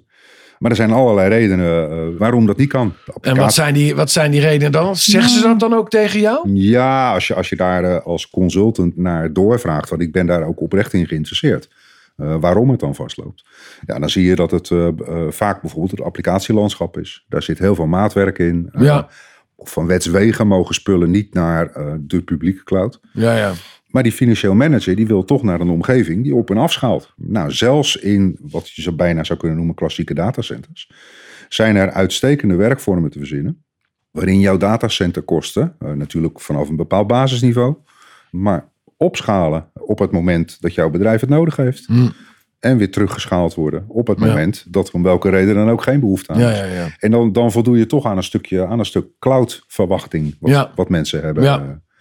Maar 0.59 0.71
er 0.71 0.77
zijn 0.77 0.91
allerlei 0.91 1.29
redenen 1.29 1.91
uh, 1.91 2.19
waarom 2.19 2.45
dat 2.45 2.57
niet 2.57 2.69
kan. 2.69 2.93
En 3.21 3.35
wat 3.35 3.53
zijn, 3.53 3.73
die, 3.73 3.95
wat 3.95 4.11
zijn 4.11 4.31
die 4.31 4.41
redenen 4.41 4.71
dan? 4.71 4.95
Zeggen 4.95 5.31
ze 5.31 5.41
dat 5.41 5.59
dan 5.59 5.73
ook 5.73 5.89
tegen 5.89 6.19
jou? 6.19 6.49
Ja, 6.53 7.13
als 7.13 7.27
je, 7.27 7.33
als 7.33 7.49
je 7.49 7.55
daar 7.55 7.83
uh, 7.83 8.05
als 8.05 8.29
consultant 8.29 8.97
naar 8.97 9.33
doorvraagt, 9.33 9.89
want 9.89 10.01
ik 10.01 10.11
ben 10.11 10.25
daar 10.25 10.47
ook 10.47 10.61
oprecht 10.61 10.94
in 10.94 11.07
geïnteresseerd. 11.07 11.69
Uh, 12.18 12.36
waarom 12.40 12.69
het 12.69 12.80
dan 12.80 12.95
vastloopt. 12.95 13.45
Ja, 13.86 14.00
dan 14.00 14.10
zie 14.10 14.26
je 14.26 14.36
dat 14.36 14.52
het 14.52 14.69
uh, 14.69 14.88
uh, 14.88 15.31
vaak 15.31 15.62
bijvoorbeeld 15.62 15.92
het 15.92 16.02
applicatielandschap 16.02 16.98
is. 16.98 17.26
Daar 17.30 17.44
zit 17.44 17.60
heel 17.60 17.76
veel 17.76 17.88
maatwerk 17.88 18.40
in. 18.40 18.69
Ja. 18.78 19.07
Van 19.57 19.88
wetswegen 19.88 20.48
mogen 20.48 20.76
spullen 20.76 21.12
niet 21.12 21.34
naar 21.34 21.72
de 22.00 22.22
publieke 22.22 22.64
cloud. 22.64 23.00
Ja, 23.14 23.38
ja. 23.38 23.54
Maar 23.88 24.04
die 24.04 24.12
financieel 24.12 24.54
manager 24.54 24.95
die 24.95 25.07
wil 25.07 25.26
toch 25.26 25.44
naar 25.44 25.60
een 25.60 25.69
omgeving 25.69 26.24
die 26.24 26.36
op 26.36 26.50
en 26.50 26.57
afschaalt. 26.57 27.14
Nou, 27.16 27.52
zelfs 27.52 27.95
in 27.95 28.38
wat 28.42 28.69
je 28.69 28.81
zo 28.81 28.94
bijna 28.94 29.24
zou 29.24 29.40
kunnen 29.40 29.57
noemen 29.57 29.76
klassieke 29.76 30.14
datacenters, 30.14 30.92
zijn 31.50 31.76
er 31.76 31.92
uitstekende 31.92 32.56
werkvormen 32.56 33.10
te 33.10 33.18
verzinnen. 33.18 33.64
Waarin 34.12 34.40
jouw 34.40 34.57
datacenterkosten, 34.57 35.76
natuurlijk 35.80 36.42
vanaf 36.42 36.69
een 36.69 36.76
bepaald 36.76 37.07
basisniveau, 37.07 37.76
maar 38.31 38.74
opschalen 38.97 39.71
op 39.73 39.99
het 39.99 40.11
moment 40.11 40.61
dat 40.61 40.73
jouw 40.73 40.90
bedrijf 40.90 41.21
het 41.21 41.30
nodig 41.30 41.56
heeft. 41.56 41.85
Hmm. 41.85 42.11
En 42.59 42.78
weer 42.78 42.92
teruggeschaald 42.92 43.54
worden 43.54 43.85
op 43.87 44.07
het 44.07 44.19
Ja. 44.19 44.25
moment 44.25 44.66
dat 44.68 44.87
er 44.87 44.94
om 44.94 45.04
welke 45.04 45.30
reden 45.30 45.56
dan 45.56 45.69
ook 45.69 45.83
geen 45.83 45.99
behoefte 45.99 46.33
aan 46.33 46.40
is. 46.40 46.57
ja. 46.57 46.87
En 46.99 47.11
dan, 47.11 47.31
dan 47.31 47.52
voldoe 47.52 47.78
je 47.78 47.85
toch 47.85 48.06
aan 48.06 48.18
een 48.18 48.23
stukje, 48.23 48.66
aan 48.66 48.80
een 48.80 48.85
stuk 48.85 49.07
cloud-verwachting 49.19 50.35
wat, 50.40 50.52
Ja. 50.52 50.71
wat 50.75 50.90
mensen 50.90 51.21
hebben. 51.21 51.44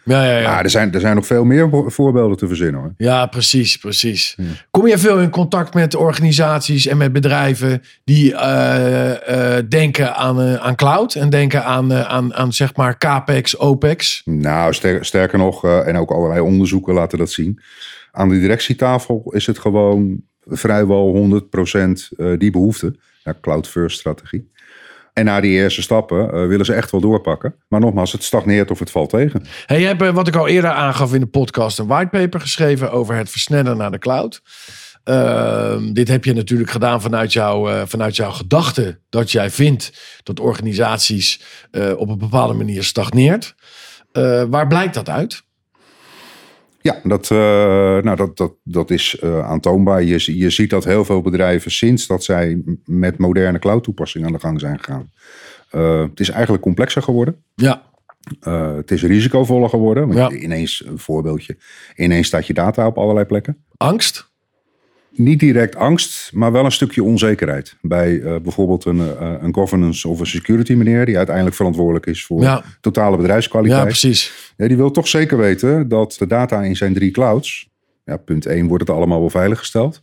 Ja. 0.04 0.24
Ja, 0.24 0.38
ja. 0.38 0.48
Maar 0.50 0.64
er 0.64 0.70
zijn, 0.70 0.92
er 0.94 1.00
zijn 1.00 1.14
nog 1.14 1.26
veel 1.26 1.44
meer 1.44 1.68
vo- 1.68 1.88
voorbeelden 1.88 2.36
te 2.36 2.46
verzinnen 2.48 2.80
hoor. 2.80 2.94
Ja, 2.96 3.26
precies, 3.26 3.76
precies. 3.76 4.36
Kom 4.70 4.86
je 4.86 4.98
veel 4.98 5.18
in 5.20 5.30
contact 5.30 5.74
met 5.74 5.94
organisaties 5.94 6.86
en 6.86 6.96
met 6.96 7.12
bedrijven 7.12 7.82
die 8.04 8.34
eh, 8.34 9.56
eh, 9.58 9.64
denken 9.68 10.14
aan, 10.14 10.40
eh, 10.40 10.54
aan 10.54 10.74
cloud 10.76 11.14
en 11.14 11.30
denken 11.30 11.64
aan, 11.64 11.92
aan, 11.94 12.34
aan 12.34 12.52
zeg 12.52 12.76
maar 12.76 12.98
CAPEX, 12.98 13.58
OPEX? 13.58 14.22
Nou, 14.24 14.72
ster- 14.72 15.04
sterker 15.04 15.38
nog, 15.38 15.64
en 15.64 15.96
ook 15.96 16.10
allerlei 16.10 16.40
onderzoeken 16.40 16.94
laten 16.94 17.18
dat 17.18 17.30
zien. 17.30 17.60
Aan 18.12 18.28
de 18.28 18.38
directietafel 18.40 19.22
is 19.34 19.46
het 19.46 19.58
gewoon 19.58 20.20
vrijwel 20.44 21.12
100% 21.12 22.08
eh, 22.16 22.26
die 22.38 22.50
behoefte. 22.50 22.94
Ja, 23.24 23.34
cloud 23.40 23.68
first 23.68 23.98
strategie. 23.98 24.50
En 25.14 25.24
na 25.24 25.40
die 25.40 25.50
eerste 25.50 25.82
stappen 25.82 26.32
eh, 26.32 26.46
willen 26.46 26.66
ze 26.66 26.72
echt 26.72 26.90
wel 26.90 27.00
doorpakken. 27.00 27.54
Maar 27.68 27.80
nogmaals, 27.80 28.12
het 28.12 28.22
stagneert 28.22 28.70
of 28.70 28.78
het 28.78 28.90
valt 28.90 29.10
tegen. 29.10 29.44
Hey, 29.66 29.80
je 29.80 29.86
hebt, 29.86 30.02
eh, 30.02 30.10
wat 30.10 30.28
ik 30.28 30.36
al 30.36 30.48
eerder 30.48 30.70
aangaf 30.70 31.14
in 31.14 31.20
de 31.20 31.26
podcast, 31.26 31.78
een 31.78 31.86
whitepaper 31.86 32.40
geschreven 32.40 32.92
over 32.92 33.16
het 33.16 33.30
versnellen 33.30 33.76
naar 33.76 33.90
de 33.90 33.98
cloud. 33.98 34.42
Ehm, 35.04 35.92
dit 35.92 36.08
heb 36.08 36.24
je 36.24 36.32
natuurlijk 36.32 36.70
gedaan 36.70 37.02
vanuit, 37.02 37.32
jou, 37.32 37.72
eh, 37.72 37.82
vanuit 37.86 38.16
jouw 38.16 38.30
gedachte 38.30 39.00
dat 39.08 39.30
jij 39.30 39.50
vindt 39.50 39.92
dat 40.22 40.40
organisaties 40.40 41.42
op 41.96 42.08
een 42.08 42.18
bepaalde 42.18 42.54
manier 42.54 42.84
stagneert. 42.84 43.54
Waar 44.48 44.66
blijkt 44.66 44.94
dat 44.94 45.08
uit? 45.08 45.42
Ja, 46.84 47.00
dat, 47.02 47.30
uh, 47.30 47.38
nou, 48.02 48.16
dat, 48.16 48.36
dat, 48.36 48.52
dat 48.62 48.90
is 48.90 49.20
uh, 49.22 49.46
aantoonbaar. 49.46 50.02
Je, 50.02 50.38
je 50.38 50.50
ziet 50.50 50.70
dat 50.70 50.84
heel 50.84 51.04
veel 51.04 51.22
bedrijven 51.22 51.70
sinds 51.70 52.06
dat 52.06 52.24
zij 52.24 52.62
met 52.84 53.18
moderne 53.18 53.58
cloud 53.58 53.84
toepassingen 53.84 54.26
aan 54.26 54.32
de 54.32 54.38
gang 54.38 54.60
zijn 54.60 54.78
gegaan. 54.78 55.10
Uh, 55.72 56.00
het 56.00 56.20
is 56.20 56.30
eigenlijk 56.30 56.62
complexer 56.62 57.02
geworden. 57.02 57.44
Ja. 57.54 57.82
het 58.74 58.90
is 58.90 59.02
risicovoller 59.02 59.68
geworden. 59.68 60.06
Want 60.06 60.32
ja. 60.32 60.38
Ineens, 60.38 60.84
een 60.86 60.98
voorbeeldje, 60.98 61.56
ineens 61.96 62.26
staat 62.26 62.46
je 62.46 62.54
data 62.54 62.86
op 62.86 62.98
allerlei 62.98 63.26
plekken. 63.26 63.64
Angst? 63.76 64.32
Niet 65.16 65.40
direct 65.40 65.76
angst, 65.76 66.30
maar 66.32 66.52
wel 66.52 66.64
een 66.64 66.72
stukje 66.72 67.02
onzekerheid. 67.02 67.76
Bij 67.80 68.40
bijvoorbeeld 68.42 68.84
een, 68.84 69.24
een 69.44 69.54
governance 69.54 70.08
of 70.08 70.20
een 70.20 70.26
security 70.26 70.72
meneer... 70.72 71.06
die 71.06 71.16
uiteindelijk 71.16 71.56
verantwoordelijk 71.56 72.06
is 72.06 72.24
voor 72.24 72.42
ja. 72.42 72.64
totale 72.80 73.16
bedrijfskwaliteit. 73.16 73.80
Ja, 73.80 73.86
precies. 73.86 74.52
Ja, 74.56 74.68
die 74.68 74.76
wil 74.76 74.90
toch 74.90 75.08
zeker 75.08 75.38
weten 75.38 75.88
dat 75.88 76.16
de 76.18 76.26
data 76.26 76.62
in 76.62 76.76
zijn 76.76 76.94
drie 76.94 77.10
clouds. 77.10 77.70
Ja, 78.04 78.16
punt 78.16 78.46
1 78.46 78.66
wordt 78.66 78.86
het 78.86 78.96
allemaal 78.96 79.20
wel 79.20 79.30
veiliggesteld. 79.30 80.02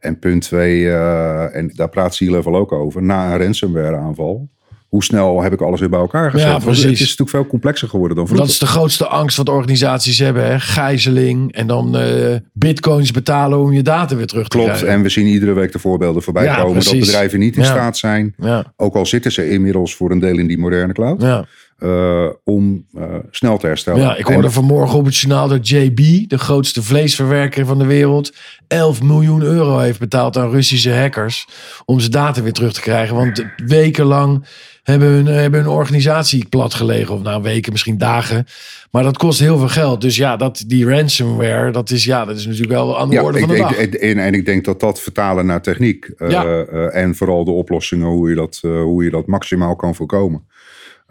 En 0.00 0.18
punt 0.18 0.42
2, 0.42 0.80
uh, 0.80 1.56
en 1.56 1.70
daar 1.74 1.88
praat 1.88 2.16
C-Level 2.16 2.56
ook 2.56 2.72
over, 2.72 3.02
na 3.02 3.32
een 3.32 3.38
ransomware 3.42 3.96
aanval. 3.96 4.48
Hoe 4.88 5.04
snel 5.04 5.42
heb 5.42 5.52
ik 5.52 5.60
alles 5.60 5.80
weer 5.80 5.88
bij 5.88 5.98
elkaar 5.98 6.30
gezet? 6.30 6.48
Ja, 6.48 6.58
precies. 6.58 6.82
Het 6.82 6.92
is 6.92 7.00
natuurlijk 7.00 7.30
veel 7.30 7.46
complexer 7.46 7.88
geworden 7.88 8.16
dan 8.16 8.26
vroeger. 8.26 8.46
Dat 8.46 8.54
is 8.54 8.60
de 8.60 8.66
grootste 8.66 9.06
angst 9.06 9.36
wat 9.36 9.48
organisaties 9.48 10.18
hebben. 10.18 10.46
Hè? 10.46 10.60
Gijzeling 10.60 11.52
en 11.52 11.66
dan 11.66 12.00
uh, 12.00 12.36
bitcoins 12.52 13.10
betalen 13.10 13.58
om 13.58 13.72
je 13.72 13.82
data 13.82 14.16
weer 14.16 14.26
terug 14.26 14.48
te 14.48 14.56
Klopt, 14.56 14.70
krijgen. 14.72 14.88
en 14.88 15.02
we 15.02 15.08
zien 15.08 15.26
iedere 15.26 15.52
week 15.52 15.72
de 15.72 15.78
voorbeelden 15.78 16.22
voorbij 16.22 16.44
Ja, 16.44 16.56
komen... 16.62 16.84
dat 16.84 16.98
bedrijven 16.98 17.38
niet 17.38 17.56
in 17.56 17.62
Ja. 17.62 17.68
staat 17.68 17.96
zijn, 17.96 18.34
ook 18.76 18.94
al 18.94 19.06
zitten 19.06 19.32
ze 19.32 19.50
inmiddels 19.50 19.94
voor 19.94 20.10
een 20.10 20.18
deel 20.18 20.38
in 20.38 20.46
die 20.46 20.58
moderne 20.58 20.92
cloud... 20.92 21.22
ja. 21.22 21.46
Eh, 21.78 22.26
om 22.44 22.86
eh, 22.94 23.02
snel 23.30 23.58
te 23.58 23.66
herstellen. 23.66 24.00
ja, 24.00 24.16
ik 24.16 24.26
hoorde 24.26 24.46
En- 24.46 24.52
vanmorgen 24.52 24.98
op 24.98 25.04
het 25.04 25.16
journaal 25.16 25.48
dat 25.48 25.68
JB, 25.68 26.28
de 26.28 26.38
grootste 26.38 26.82
vleesverwerker 26.82 27.66
van 27.66 27.78
de 27.78 27.86
wereld, 27.86 28.32
11 28.68 29.02
miljoen 29.02 29.42
euro 29.42 29.78
heeft 29.78 29.98
betaald 29.98 30.36
aan 30.36 30.50
Russische 30.50 30.92
hackers 30.94 31.46
om 31.84 31.98
zijn 32.00 32.10
data 32.12 32.42
weer 32.42 32.52
terug 32.52 32.72
te 32.72 32.80
krijgen. 32.80 33.16
Want 33.16 33.44
wekenlang 33.66 34.44
hebben 34.82 35.08
hun, 35.08 35.26
hebben 35.26 35.60
hun 35.60 35.68
organisatie 35.68 36.46
plat 36.48 36.74
gelegen. 36.74 37.14
Of 37.14 37.22
nou, 37.22 37.42
weken, 37.42 37.72
misschien 37.72 37.98
dagen. 37.98 38.46
Maar 38.90 39.02
dat 39.02 39.16
kost 39.18 39.38
heel 39.40 39.58
veel 39.58 39.68
geld. 39.68 40.00
Dus 40.00 40.16
ja, 40.16 40.36
dat, 40.36 40.64
die 40.66 40.88
ransomware, 40.88 41.70
dat 41.72 41.90
is, 41.90 42.04
ja, 42.04 42.24
dat 42.24 42.36
is 42.36 42.44
natuurlijk 42.46 42.72
wel 42.72 42.98
aan 42.98 43.08
de 43.08 43.14
Ja, 43.14 43.22
orde 43.22 43.38
ik, 43.38 43.44
van 43.46 43.54
de 43.54 43.60
dag. 43.60 43.76
ik- 43.78 43.94
en, 43.94 44.18
en 44.18 44.34
ik 44.34 44.44
denk 44.46 44.64
dat 44.64 44.80
dat 44.80 45.00
vertalen 45.00 45.46
naar 45.46 45.62
techniek 45.62 46.04
eh, 46.16 46.94
en 46.96 47.14
vooral 47.14 47.44
de 47.44 47.50
oplossingen 47.50 48.06
hoe 48.06 48.28
je 48.28 48.34
dat, 48.34 48.58
hoe 48.62 49.04
je 49.04 49.10
dat 49.10 49.26
maximaal 49.26 49.76
kan 49.76 49.94
voorkomen. 49.94 50.46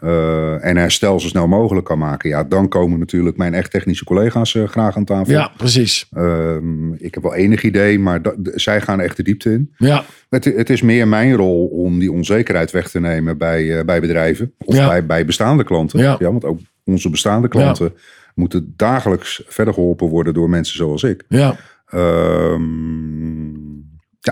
Eh, 0.02 0.66
en 0.66 0.78
herstel 0.78 1.20
zo 1.20 1.28
snel 1.28 1.48
mogelijk 1.48 1.86
kan 1.86 1.98
maken. 1.98 2.30
Ja, 2.30 2.44
dan 2.44 2.68
komen 2.68 3.00
natuurlijk 3.00 3.38
mijn 3.38 3.54
echt 3.54 3.72
technische 3.72 4.06
collega's 4.06 4.56
eh, 4.56 4.68
graag 4.68 4.96
aan 4.98 5.06
tafel. 5.06 5.34
ja, 5.34 5.52
precies. 5.58 6.08
Ehm, 6.12 6.94
ik 6.94 7.14
heb 7.14 7.24
wel 7.24 7.36
enig 7.36 7.64
idee, 7.64 8.00
maar 8.00 8.22
zij 8.44 8.82
gaan 8.82 9.00
echt 9.00 9.18
de 9.18 9.24
diepte 9.24 9.52
in. 9.52 9.74
Ja, 9.78 10.04
Het, 10.30 10.46
het 10.46 10.70
is 10.70 10.82
meer 10.82 11.08
mijn 11.08 11.36
rol 11.36 11.66
om 11.68 12.00
die 12.00 12.12
onzekerheid 12.12 12.72
weg 12.72 12.90
te 12.90 13.00
nemen 13.00 13.38
bij, 13.38 13.78
eh, 13.80 13.86
bij 13.86 14.02
bedrijven 14.02 14.54
of 14.66 14.76
Ja. 14.76 14.88
bij, 14.88 15.06
bij 15.06 15.26
bestaande 15.26 15.64
klanten. 15.64 16.00
Ja. 16.00 16.18
want 16.20 16.46
ook 16.46 16.60
onze 16.86 17.10
bestaande 17.10 17.48
klanten 17.48 17.94
moeten 18.36 18.74
dagelijks 18.76 19.44
verder 19.48 19.74
geholpen 19.74 20.08
worden 20.08 20.34
door 20.34 20.50
mensen 20.50 20.76
zoals 20.76 21.04
ik. 21.04 21.24
ja. 21.28 21.56
Ehm, 21.88 23.67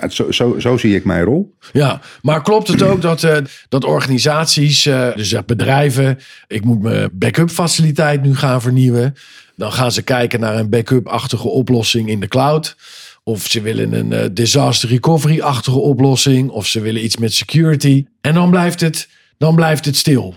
ja, 0.01 0.09
zo, 0.09 0.31
zo, 0.31 0.59
zo 0.59 0.77
zie 0.77 0.95
ik 0.95 1.05
mijn 1.05 1.23
rol. 1.23 1.55
Ja, 1.73 2.01
maar 2.21 2.41
klopt 2.41 2.67
het 2.67 2.81
ook 2.81 3.01
dat, 3.11 3.23
eh, 3.23 3.37
dat 3.69 3.83
organisaties, 3.83 4.85
eh, 4.85 5.15
dus 5.15 5.45
bedrijven, 5.45 6.19
ik 6.47 6.63
moet 6.63 6.81
mijn 6.81 7.09
backup 7.13 7.49
faciliteit 7.49 8.21
nu 8.21 8.35
gaan 8.35 8.61
vernieuwen. 8.61 9.15
Dan 9.55 9.71
gaan 9.71 9.91
ze 9.91 10.01
kijken 10.01 10.39
naar 10.39 10.55
een 10.55 10.69
backup-achtige 10.69 11.47
oplossing 11.47 12.09
in 12.09 12.19
de 12.19 12.27
cloud. 12.27 12.75
Of 13.23 13.47
ze 13.47 13.61
willen 13.61 13.93
een 13.93 14.13
eh, 14.13 14.25
disaster 14.31 14.89
recovery-achtige 14.89 15.79
oplossing. 15.79 16.49
Of 16.49 16.67
ze 16.67 16.81
willen 16.81 17.03
iets 17.03 17.17
met 17.17 17.33
security. 17.33 18.05
En 18.21 18.33
dan 18.33 18.49
blijft 18.49 18.81
het, 18.81 19.07
dan 19.37 19.55
blijft 19.55 19.85
het 19.85 19.95
stil. 19.95 20.35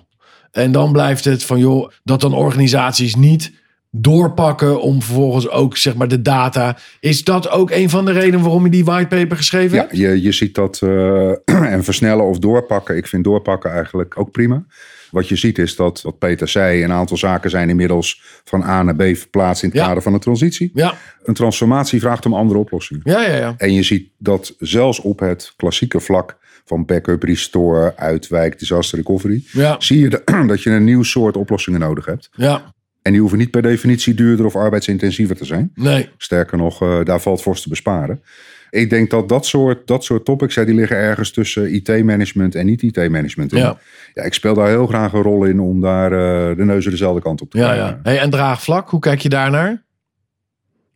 En 0.52 0.72
dan 0.72 0.92
blijft 0.92 1.24
het 1.24 1.44
van 1.44 1.58
joh, 1.58 1.90
dat 2.04 2.20
dan 2.20 2.34
organisaties 2.34 3.14
niet 3.14 3.52
doorpakken 3.90 4.80
om 4.82 5.02
vervolgens 5.02 5.48
ook 5.48 5.76
zeg 5.76 5.94
maar 5.94 6.08
de 6.08 6.22
data. 6.22 6.76
Is 7.00 7.24
dat 7.24 7.50
ook 7.50 7.70
een 7.70 7.90
van 7.90 8.04
de 8.04 8.12
redenen 8.12 8.40
waarom 8.40 8.64
je 8.64 8.70
die 8.70 8.84
whitepaper 8.84 9.36
geschreven 9.36 9.76
Ja, 9.76 9.82
hebt? 9.82 9.96
je, 9.96 10.22
je 10.22 10.32
ziet 10.32 10.54
dat 10.54 10.80
eh, 10.82 11.28
en 11.74 11.84
versnellen 11.84 12.24
of 12.24 12.38
doorpakken. 12.38 12.96
Ik 12.96 13.06
vind 13.06 13.24
doorpakken 13.24 13.70
eigenlijk 13.72 14.18
ook 14.18 14.30
prima. 14.30 14.64
Wat 15.10 15.28
je 15.28 15.36
ziet 15.36 15.58
is 15.58 15.76
dat, 15.76 16.02
wat 16.02 16.18
Peter 16.18 16.48
zei, 16.48 16.84
een 16.84 16.92
aantal 16.92 17.16
zaken 17.16 17.50
zijn 17.50 17.68
inmiddels 17.68 18.22
van 18.44 18.62
A 18.62 18.82
naar 18.82 18.94
B 18.96 19.02
verplaatst 19.02 19.62
in 19.62 19.68
het 19.68 19.78
Ja. 19.78 19.86
kader 19.86 20.02
van 20.02 20.12
een 20.14 20.20
transitie. 20.20 20.70
Ja, 20.74 20.94
Een 21.24 21.34
transformatie 21.34 22.00
vraagt 22.00 22.26
om 22.26 22.34
andere 22.34 22.58
oplossingen. 22.58 23.02
ja, 23.04 23.22
ja. 23.22 23.36
ja. 23.36 23.54
En 23.56 23.72
je 23.72 23.82
ziet 23.82 24.10
dat 24.18 24.54
zelfs 24.58 25.00
op 25.00 25.18
het 25.18 25.52
klassieke 25.56 26.00
vlak 26.00 26.36
van 26.64 26.84
backup, 26.84 27.22
restore, 27.22 27.96
uitwijk, 27.96 28.58
disaster 28.58 28.98
recovery, 28.98 29.42
Ja, 29.52 29.76
zie 29.78 30.00
je 30.00 30.08
de- 30.08 30.22
dat 30.46 30.62
je 30.62 30.70
een 30.70 30.84
nieuw 30.84 31.02
soort 31.02 31.36
oplossingen 31.36 31.80
nodig 31.80 32.04
hebt. 32.04 32.28
ja, 32.32 32.74
En 33.08 33.14
die 33.14 33.20
hoeven 33.22 33.38
niet 33.38 33.50
per 33.50 33.62
definitie 33.62 34.14
duurder 34.14 34.46
of 34.46 34.56
arbeidsintensiever 34.56 35.36
te 35.36 35.44
zijn. 35.44 35.70
nee. 35.74 36.08
Sterker 36.16 36.58
nog, 36.58 36.82
eh, 36.82 37.04
daar 37.04 37.20
valt 37.20 37.42
fors 37.42 37.62
te 37.62 37.68
besparen. 37.68 38.22
Ik 38.70 38.90
denk 38.90 39.10
dat 39.10 39.28
dat 39.28 39.46
soort, 39.46 39.86
dat 39.86 40.04
soort 40.04 40.24
topics, 40.24 40.54
hè, 40.54 40.64
die 40.64 40.74
liggen 40.74 40.96
ergens 40.96 41.30
tussen 41.30 41.74
IT-management 41.74 42.54
en 42.54 42.66
niet-IT-management. 42.66 43.50
Ja. 43.50 43.78
Ja, 44.14 44.22
ik 44.22 44.34
speel 44.34 44.54
daar 44.54 44.68
heel 44.68 44.86
graag 44.86 45.12
een 45.12 45.22
rol 45.22 45.44
in 45.44 45.60
om 45.60 45.80
daar 45.80 46.12
eh, 46.12 46.56
de 46.56 46.64
neuzen 46.64 46.90
dezelfde 46.90 47.22
kant 47.22 47.40
op 47.40 47.50
te 47.50 47.58
Ja, 47.58 47.64
krijgen. 47.64 47.86
ja. 47.86 47.98
Hey, 48.02 48.18
en 48.18 48.30
draagvlak, 48.30 48.90
hoe 48.90 49.00
kijk 49.00 49.20
je 49.20 49.28
daarnaar? 49.28 49.82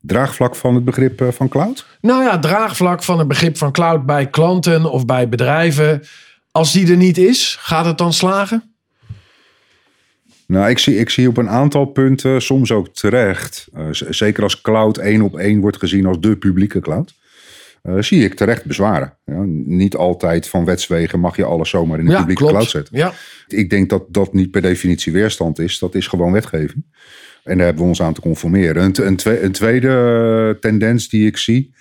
Draagvlak 0.00 0.56
van 0.56 0.74
het 0.74 0.84
begrip 0.84 1.20
eh, 1.20 1.28
van 1.28 1.48
cloud? 1.48 1.86
Nou 2.00 2.22
ja, 2.22 2.38
draagvlak 2.38 3.02
van 3.02 3.18
het 3.18 3.28
begrip 3.28 3.56
van 3.56 3.72
cloud 3.72 4.06
bij 4.06 4.26
klanten 4.30 4.90
of 4.90 5.04
bij 5.06 5.28
bedrijven. 5.28 6.02
Als 6.50 6.72
die 6.72 6.90
er 6.90 6.96
niet 6.96 7.18
is, 7.18 7.56
gaat 7.60 7.84
het 7.84 7.98
dan 7.98 8.12
slagen? 8.12 8.71
Nou, 10.52 10.70
ik 10.70 10.78
zie, 10.78 10.98
ik 10.98 11.10
zie 11.10 11.28
op 11.28 11.36
een 11.36 11.48
aantal 11.48 11.84
punten, 11.84 12.42
soms 12.42 12.72
ook 12.72 12.88
terecht, 12.94 13.68
eh, 13.74 13.86
zeker 13.90 14.42
als 14.42 14.60
cloud 14.60 14.98
één 14.98 15.22
op 15.22 15.36
één 15.38 15.60
wordt 15.60 15.76
gezien 15.76 16.06
als 16.06 16.20
de 16.20 16.36
publieke 16.36 16.80
cloud, 16.80 17.14
eh, 17.82 17.96
zie 17.98 18.24
ik 18.24 18.34
terecht 18.34 18.64
bezwaren. 18.64 19.16
Ja, 19.24 19.42
niet 19.64 19.96
altijd 19.96 20.48
van 20.48 20.64
wetswegen 20.64 21.20
mag 21.20 21.36
je 21.36 21.44
alles 21.44 21.70
zomaar 21.70 21.98
in 21.98 22.04
de 22.04 22.10
ja, 22.10 22.16
publieke 22.16 22.40
klopt. 22.42 22.56
cloud 22.56 22.70
zetten. 22.70 22.96
Ja, 22.96 23.12
Ik 23.48 23.70
denk 23.70 23.90
dat 23.90 24.04
dat 24.08 24.32
niet 24.32 24.50
per 24.50 24.62
definitie 24.62 25.12
weerstand 25.12 25.58
is. 25.58 25.78
Dat 25.78 25.94
is 25.94 26.06
gewoon 26.06 26.32
wetgeving. 26.32 26.84
En 27.44 27.56
daar 27.56 27.66
hebben 27.66 27.82
we 27.82 27.88
ons 27.88 28.02
aan 28.02 28.14
te 28.14 28.20
conformeren. 28.20 28.84
Een, 28.84 29.06
een, 29.06 29.16
twe- 29.16 29.40
een 29.42 29.52
tweede 29.52 30.56
tendens 30.60 31.08
die 31.08 31.26
ik 31.26 31.36
zie, 31.36 31.74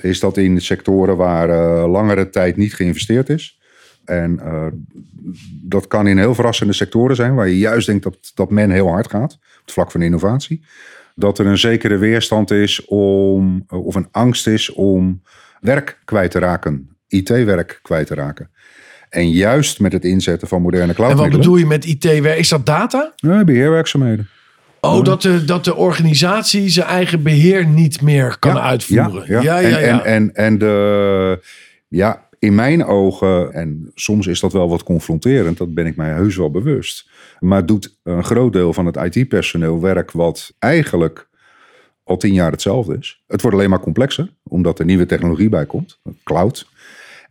is 0.00 0.20
dat 0.20 0.36
in 0.36 0.60
sectoren 0.60 1.16
waar 1.16 1.50
eh, 1.50 1.90
langere 1.90 2.30
tijd 2.30 2.56
niet 2.56 2.74
geïnvesteerd 2.74 3.28
is. 3.28 3.58
En 4.06 4.40
eh, 4.40 4.66
dat 5.62 5.86
kan 5.86 6.06
in 6.06 6.18
heel 6.18 6.34
verrassende 6.34 6.72
sectoren 6.72 7.16
zijn, 7.16 7.34
waar 7.34 7.48
je 7.48 7.58
juist 7.58 7.86
denkt 7.86 8.02
dat, 8.02 8.32
dat 8.34 8.50
men 8.50 8.70
heel 8.70 8.88
hard 8.88 9.10
gaat, 9.10 9.32
op 9.32 9.62
het 9.64 9.72
vlak 9.72 9.90
van 9.90 10.02
innovatie. 10.02 10.62
Dat 11.14 11.38
er 11.38 11.46
een 11.46 11.58
zekere 11.58 11.96
weerstand 11.96 12.50
is 12.50 12.84
om, 12.84 13.64
of 13.68 13.94
een 13.94 14.08
angst 14.10 14.46
is 14.46 14.72
om 14.72 15.22
werk 15.60 15.98
kwijt 16.04 16.30
te 16.30 16.38
raken, 16.38 16.88
IT-werk 17.08 17.78
kwijt 17.82 18.06
te 18.06 18.14
raken. 18.14 18.50
En 19.08 19.30
juist 19.30 19.80
met 19.80 19.92
het 19.92 20.04
inzetten 20.04 20.48
van 20.48 20.62
moderne 20.62 20.94
en 20.94 21.16
wat 21.16 21.30
bedoel 21.30 21.56
je 21.56 21.66
met 21.66 21.84
IT? 21.84 22.04
Is 22.04 22.48
dat 22.48 22.66
data? 22.66 23.12
Ja, 23.16 23.44
beheerwerkzaamheden. 23.44 24.28
Oh, 24.80 25.04
dat 25.04 25.22
de, 25.22 25.44
dat 25.44 25.64
de 25.64 25.74
organisatie 25.74 26.68
zijn 26.68 26.86
eigen 26.86 27.22
beheer 27.22 27.66
niet 27.66 28.00
meer 28.00 28.38
kan 28.38 28.54
Ja, 28.54 28.60
uitvoeren. 28.60 29.24
Ja, 29.26 29.40
ja. 29.40 29.58
ja, 29.58 29.68
ja. 29.68 29.78
En, 29.78 30.04
en, 30.04 30.04
en, 30.04 30.34
en 30.34 30.58
de, 30.58 31.40
ja, 31.88 32.25
in 32.46 32.54
mijn 32.54 32.84
ogen, 32.84 33.52
en 33.52 33.90
soms 33.94 34.26
is 34.26 34.40
dat 34.40 34.52
wel 34.52 34.68
wat 34.68 34.82
confronterend, 34.82 35.56
dat 35.58 35.74
ben 35.74 35.86
ik 35.86 35.96
mij 35.96 36.10
heus 36.10 36.36
wel 36.36 36.50
bewust. 36.50 37.08
Maar 37.40 37.66
doet 37.66 37.98
een 38.02 38.24
groot 38.24 38.52
deel 38.52 38.72
van 38.72 38.86
het 38.86 38.96
IT-personeel 38.96 39.80
werk 39.80 40.10
wat 40.10 40.54
eigenlijk 40.58 41.28
al 42.04 42.16
tien 42.16 42.34
jaar 42.34 42.50
hetzelfde 42.50 42.96
is. 42.98 43.22
Het 43.26 43.40
wordt 43.42 43.56
alleen 43.56 43.70
maar 43.70 43.80
complexer, 43.80 44.32
omdat 44.42 44.78
er 44.78 44.84
nieuwe 44.84 45.06
technologie 45.06 45.48
bij 45.48 45.66
komt, 45.66 46.00
cloud. 46.24 46.66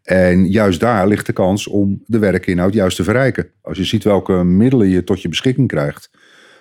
En 0.04 0.48
juist 0.48 0.80
daar 0.80 1.08
ligt 1.08 1.26
de 1.26 1.34
kans 1.34 1.68
om 1.68 2.04
de 2.06 2.20
werkinhoud 2.20 2.74
juist 2.74 2.96
te 2.96 3.04
verrijken. 3.04 3.50
Als 3.62 3.78
je 3.78 3.84
ziet 3.84 4.04
welke 4.04 4.44
middelen 4.44 4.90
je 4.90 5.04
tot 5.04 5.22
je 5.22 5.30
beschikking 5.30 5.68
krijgt. 5.68 6.10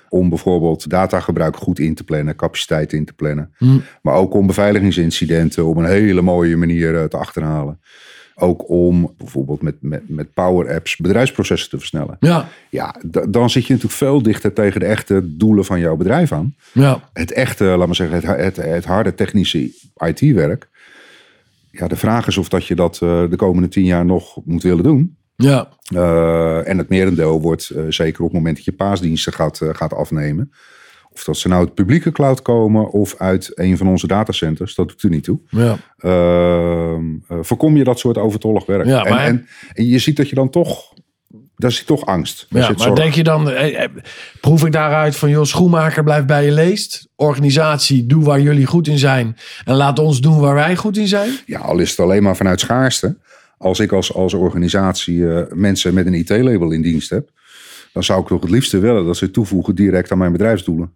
Om 0.09 0.29
bijvoorbeeld 0.29 0.91
datagebruik 0.91 1.57
goed 1.57 1.79
in 1.79 1.95
te 1.95 2.05
plannen, 2.05 2.37
capaciteit 2.37 2.93
in 2.93 3.05
te 3.05 3.13
plannen. 3.13 3.55
Hm. 3.57 3.79
Maar 4.03 4.15
ook 4.15 4.35
om 4.35 4.47
beveiligingsincidenten 4.47 5.65
op 5.65 5.77
een 5.77 5.85
hele 5.85 6.23
mooie 6.23 6.57
manier 6.57 6.97
eh, 6.97 7.05
te 7.05 7.17
achterhalen. 7.17 7.81
Ook 8.35 8.69
om 8.69 9.14
bijvoorbeeld 9.19 9.62
met, 9.62 9.75
met, 9.81 10.09
met 10.09 10.35
power 10.35 10.75
apps 10.75 10.97
bedrijfsprocessen 10.97 11.71
te 11.71 11.79
versnellen. 11.79 12.17
ja, 12.21 12.49
Ja, 12.71 12.95
dan 13.29 13.50
zit 13.50 13.67
je 13.67 13.73
natuurlijk 13.73 13.99
veel 13.99 14.23
dichter 14.23 14.53
tegen 14.53 14.81
de 14.81 14.87
echte 14.87 15.37
doelen 15.37 15.64
van 15.64 15.81
jouw 15.81 15.97
bedrijf 15.97 16.33
aan. 16.33 16.55
ja, 16.73 17.09
Het 17.12 17.33
echte, 17.33 17.64
laat 17.64 17.87
maar 17.87 17.95
zeggen, 17.95 18.17
het, 18.17 18.26
het, 18.26 18.57
het 18.57 18.85
harde 18.85 19.14
technische 19.14 19.71
IT-werk. 19.97 20.69
Ja, 21.71 21.88
de 21.88 21.97
vraag 21.97 22.26
is 22.26 22.38
of 22.38 22.49
dat 22.49 22.67
je 22.67 22.75
dat 22.75 22.95
eh, 23.03 23.31
de 23.31 23.37
komende 23.37 23.69
tien 23.69 23.85
jaar 23.85 24.05
nog 24.05 24.38
moet 24.45 24.62
willen 24.62 24.85
doen. 24.85 25.17
Ja, 25.37 25.69
Uh, 25.93 26.69
en 26.69 26.79
het 26.79 26.88
merendeel 26.88 27.41
wordt, 27.41 27.71
uh, 27.75 27.83
zeker 27.88 28.21
op 28.21 28.26
het 28.26 28.37
moment 28.37 28.57
dat 28.57 28.64
je 28.64 28.73
paasdiensten 28.73 29.33
gaat, 29.33 29.61
gaat 29.73 29.93
afnemen. 29.93 30.53
Of 31.14 31.25
dat 31.25 31.37
ze 31.37 31.49
nou 31.49 31.61
uit 31.61 31.75
publieke 31.75 32.12
cloud 32.12 32.42
komen 32.42 32.90
of 32.90 33.14
uit 33.18 33.50
een 33.54 33.76
van 33.76 33.88
onze 33.88 34.06
datacenters, 34.06 34.75
dat 34.75 34.88
doet 34.88 35.02
er 35.02 35.11
niet 35.11 35.25
toe. 35.25 35.38
ja. 35.49 35.76
Ehm, 35.99 37.04
voorkom 37.40 37.76
je 37.76 37.85
dat 37.85 37.99
soort 37.99 38.18
overtollig 38.18 38.66
werk. 38.66 38.87
Ja, 38.87 39.02
maar- 39.04 39.18
en, 39.18 39.26
en, 39.26 39.47
en 39.73 39.87
je 39.87 39.99
ziet 39.99 40.16
dat 40.16 40.28
je 40.28 40.35
dan 40.35 40.50
toch, 40.50 40.92
daar 41.56 41.73
zit 41.73 41.87
toch 41.87 42.06
angst. 42.06 42.47
Ja 42.50 42.61
zit 42.66 42.76
maar 42.76 42.87
zorg. 42.87 42.99
denk 42.99 43.14
je 43.14 43.23
dan, 43.23 43.50
eh, 43.50 43.83
eh, 43.85 43.90
proef 44.40 44.64
ik 44.64 44.73
daaruit 44.73 45.16
van, 45.16 45.30
joh, 45.30 45.44
schoenmaker 45.44 46.02
blijf 46.04 46.25
bij 46.25 46.44
je 46.44 46.52
leest. 46.52 47.09
Organisatie, 47.16 48.06
doe 48.06 48.25
waar 48.25 48.40
jullie 48.40 48.66
goed 48.66 48.88
in 48.88 48.99
zijn. 48.99 49.37
En 49.64 49.75
laat 49.75 49.99
ons 49.99 50.21
doen 50.21 50.40
waar 50.40 50.54
wij 50.54 50.76
goed 50.76 50.97
in 50.97 51.09
zijn. 51.09 51.30
Ja, 51.47 51.59
al 51.59 51.78
is 51.78 51.90
het 51.90 52.00
alleen 52.00 52.23
maar 52.23 52.37
vanuit 52.37 52.61
schaarste. 52.61 53.16
Als 53.59 53.78
ik 53.80 53.92
als, 53.92 54.14
als 54.14 54.35
organisatie 54.35 55.28
eh, 55.28 55.42
mensen 55.52 55.94
met 55.94 56.06
een 56.06 56.14
IT-label 56.14 56.71
in 56.71 56.83
dienst 56.83 57.11
heb, 57.11 57.28
dan 57.92 58.04
zou 58.04 58.21
ik 58.21 58.26
toch 58.26 58.40
het 58.40 58.50
liefste 58.50 58.78
willen 58.78 59.04
dat 59.06 59.16
ze 59.16 59.30
toevoegen 59.30 59.75
direct 59.75 60.11
aan 60.12 60.18
mijn 60.18 60.33
bedrijfsdoelen. 60.33 60.92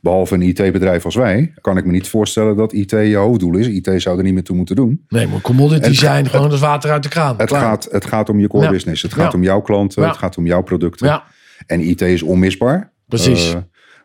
Behalve 0.00 0.34
een 0.34 0.42
IT-bedrijf 0.42 1.04
als 1.04 1.14
wij, 1.14 1.52
kan 1.60 1.76
ik 1.76 1.84
me 1.84 1.92
niet 1.92 2.08
voorstellen 2.08 2.56
dat 2.56 2.72
IT 2.72 2.90
je 2.90 3.16
hoofddoel 3.16 3.56
is. 3.56 3.66
IT 3.66 3.92
zou 4.02 4.18
er 4.18 4.24
niet 4.24 4.34
meer 4.34 4.42
toe 4.42 4.56
moeten 4.56 4.76
doen. 4.76 5.04
Nee, 5.08 5.26
maar 5.26 5.40
commodity 5.40 5.86
Het- 5.88 5.96
zijn 5.96 6.26
gewoon 6.28 6.50
als 6.50 6.60
water 6.60 6.90
uit 6.90 7.02
de 7.02 7.08
kraan. 7.08 7.34
Het 7.38 7.48
Klaar. 7.48 7.60
gaat, 7.60 7.88
het 7.90 8.04
gaat 8.06 8.28
om 8.28 8.40
je 8.40 8.48
core 8.48 8.64
Ja. 8.64 8.70
business. 8.70 9.02
Het 9.02 9.12
gaat 9.12 9.32
Ja. 9.32 9.38
om 9.38 9.44
jouw 9.44 9.60
klanten. 9.60 10.02
Het 10.06 10.16
gaat 10.16 10.36
om 10.36 10.46
jouw 10.46 10.62
producten. 10.62 11.22
En 11.66 11.80
IT 11.80 12.00
is 12.00 12.22
onmisbaar. 12.22 12.92
Precies. 13.08 13.52
Eh, 13.54 13.58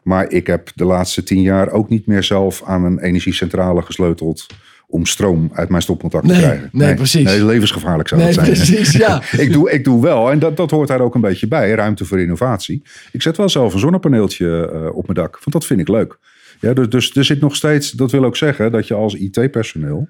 maar 0.03 0.31
ik 0.31 0.47
heb 0.47 0.71
de 0.75 0.85
laatste 0.85 1.23
tien 1.23 1.41
jaar 1.41 1.69
ook 1.69 1.89
niet 1.89 2.07
meer 2.07 2.23
zelf 2.23 2.63
aan 2.65 2.83
een 2.83 2.99
energiecentrale 2.99 3.81
gesleuteld 3.81 4.45
om 4.87 5.05
stroom 5.05 5.49
uit 5.53 5.69
mijn 5.69 5.81
stopcontact 5.81 6.25
Nee, 6.25 6.35
te 6.35 6.41
krijgen. 6.41 6.69
nee, 6.71 6.95
precies. 6.95 7.23
Nee, 7.23 7.45
levensgevaarlijk 7.45 8.07
zou 8.09 8.21
nee, 8.21 8.33
dat 8.33 8.45
zijn. 8.45 8.55
precies, 8.55 8.91
ja. 8.91 9.21
ik, 9.43 9.53
doe, 9.53 9.71
ik 9.71 9.83
doe 9.83 10.01
wel, 10.01 10.31
en 10.31 10.39
dat, 10.39 10.57
dat 10.57 10.71
hoort 10.71 10.87
daar 10.87 10.99
ook 11.01 11.15
een 11.15 11.21
beetje 11.21 11.47
bij, 11.47 11.71
ruimte 11.71 12.05
voor 12.05 12.19
innovatie. 12.19 12.81
Ik 13.11 13.21
zet 13.21 13.37
wel 13.37 13.49
zelf 13.49 13.73
een 13.73 13.79
zonnepaneeltje 13.79 14.69
eh, 14.73 14.95
op 14.95 15.03
mijn 15.07 15.17
dak, 15.19 15.31
want 15.31 15.51
dat 15.51 15.65
vind 15.65 15.79
ik 15.79 15.87
leuk. 15.87 16.17
Ja, 16.59 16.73
dus, 16.73 16.89
dus 16.89 17.15
er 17.15 17.25
zit 17.25 17.41
nog 17.41 17.55
steeds, 17.55 17.91
dat 17.91 18.11
wil 18.11 18.23
ook 18.25 18.37
zeggen 18.37 18.71
dat 18.71 18.87
je 18.87 18.93
als 18.93 19.13
IT-personeel 19.13 20.07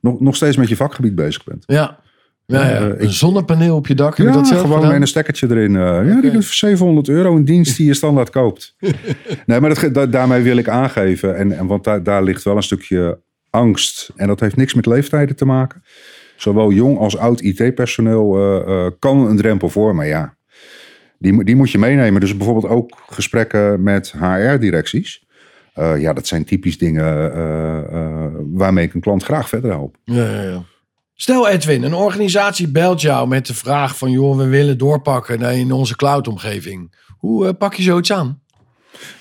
nog, 0.00 0.20
nog 0.20 0.36
steeds 0.36 0.56
met 0.56 0.68
je 0.68 0.76
vakgebied 0.76 1.14
bezig 1.14 1.44
bent. 1.44 1.64
Ja, 1.66 1.98
ja, 2.46 2.68
ja. 2.68 2.88
Eh, 2.88 3.00
een 3.00 3.12
zonnepaneel 3.12 3.76
op 3.76 3.86
je 3.86 3.94
dak. 3.94 4.16
Heb 4.16 4.26
Ja, 4.26 4.32
dat 4.32 4.46
zelf 4.46 4.60
gewoon 4.60 4.76
gedaan? 4.76 4.92
met 4.92 5.00
een 5.00 5.06
stekkertje 5.08 5.46
erin. 5.50 5.76
eh, 5.76 5.82
ja, 5.82 6.20
die 6.20 6.30
doet 6.30 6.44
voor 6.44 6.54
700 6.54 7.08
euro 7.08 7.36
een 7.36 7.44
dienst 7.44 7.76
die 7.76 7.86
je 7.86 7.94
standaard 7.94 8.30
koopt. 8.30 8.74
nee, 9.46 9.60
maar 9.60 9.74
dat, 9.74 9.94
da- 9.94 10.06
daarmee 10.06 10.42
wil 10.42 10.56
ik 10.56 10.68
aangeven. 10.68 11.36
En, 11.36 11.52
en 11.58 11.66
want 11.66 11.84
daar, 11.84 12.02
daar 12.02 12.22
ligt 12.22 12.42
wel 12.42 12.56
een 12.56 12.62
stukje 12.62 13.20
angst. 13.50 14.10
En 14.16 14.26
dat 14.26 14.40
heeft 14.40 14.56
niks 14.56 14.74
met 14.74 14.86
leeftijden 14.86 15.36
te 15.36 15.44
maken. 15.44 15.82
Zowel 16.36 16.72
jong 16.72 16.98
als 16.98 17.16
oud 17.16 17.40
IT-personeel 17.40 18.36
eh, 18.66 18.86
kan 18.98 19.26
een 19.28 19.36
drempel 19.36 19.68
voor. 19.68 19.94
Maar 19.94 20.06
ja, 20.06 20.36
die, 21.18 21.32
moet- 21.32 21.46
die 21.46 21.56
moet 21.56 21.70
je 21.70 21.78
meenemen. 21.78 22.20
Dus 22.20 22.36
bijvoorbeeld 22.36 22.72
ook 22.72 22.98
gesprekken 23.10 23.82
met 23.82 24.14
HR-directies. 24.20 25.24
Ja, 25.98 26.12
dat 26.12 26.26
zijn 26.26 26.44
typisch 26.44 26.78
dingen 26.78 27.32
waarmee 28.52 28.84
ik 28.84 28.94
een 28.94 29.00
klant 29.00 29.22
graag 29.24 29.48
verder 29.48 29.70
help. 29.70 29.96
Ja, 30.04 30.24
ja, 30.30 30.42
ja. 30.42 30.62
Stel 31.18 31.48
Edwin, 31.48 31.82
een 31.82 31.94
organisatie 31.94 32.68
belt 32.68 33.00
jou 33.00 33.28
met 33.28 33.46
de 33.46 33.54
vraag 33.54 33.98
van... 33.98 34.10
joh, 34.10 34.36
we 34.36 34.46
willen 34.46 34.78
doorpakken 34.78 35.40
in 35.40 35.72
onze 35.72 35.96
cloud-omgeving. 35.96 36.94
Hoe 37.18 37.46
eh, 37.46 37.52
pak 37.58 37.74
je 37.74 37.82
zoiets 37.82 38.12
aan? 38.12 38.40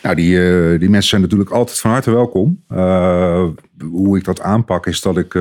Nou, 0.03 0.15
die, 0.15 0.37
eh, 0.37 0.79
die 0.79 0.89
mensen 0.89 1.09
zijn 1.09 1.21
natuurlijk 1.21 1.49
altijd 1.49 1.79
van 1.79 1.91
harte 1.91 2.11
welkom. 2.11 2.63
Eh, 2.67 3.45
hoe 3.91 4.17
ik 4.17 4.23
dat 4.23 4.41
aanpak 4.41 4.85
is 4.87 5.01
dat 5.01 5.17
ik 5.17 5.33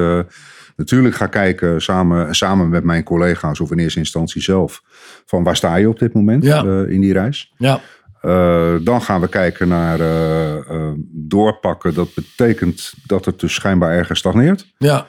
natuurlijk 0.76 1.14
ga 1.14 1.26
kijken 1.26 1.82
samen, 1.82 2.34
samen 2.34 2.68
met 2.68 2.84
mijn 2.84 3.02
collega's 3.04 3.60
of 3.60 3.70
in 3.70 3.78
eerste 3.78 3.98
instantie 3.98 4.42
zelf. 4.42 4.82
Van 5.26 5.42
waar 5.42 5.56
sta 5.56 5.76
je 5.76 5.88
op 5.88 5.98
dit 5.98 6.14
moment 6.14 6.44
Ja. 6.44 6.62
in 6.88 7.00
die 7.00 7.12
reis? 7.12 7.52
Ja, 7.58 7.80
dan 8.82 9.02
gaan 9.02 9.20
we 9.20 9.28
kijken 9.28 9.68
naar 9.68 9.98
doorpakken. 11.10 11.94
Dat 11.94 12.14
betekent 12.14 12.92
dat 13.06 13.24
het 13.24 13.40
dus 13.40 13.54
schijnbaar 13.54 13.92
ergens 13.92 14.18
stagneert. 14.18 14.72
ja, 14.78 15.06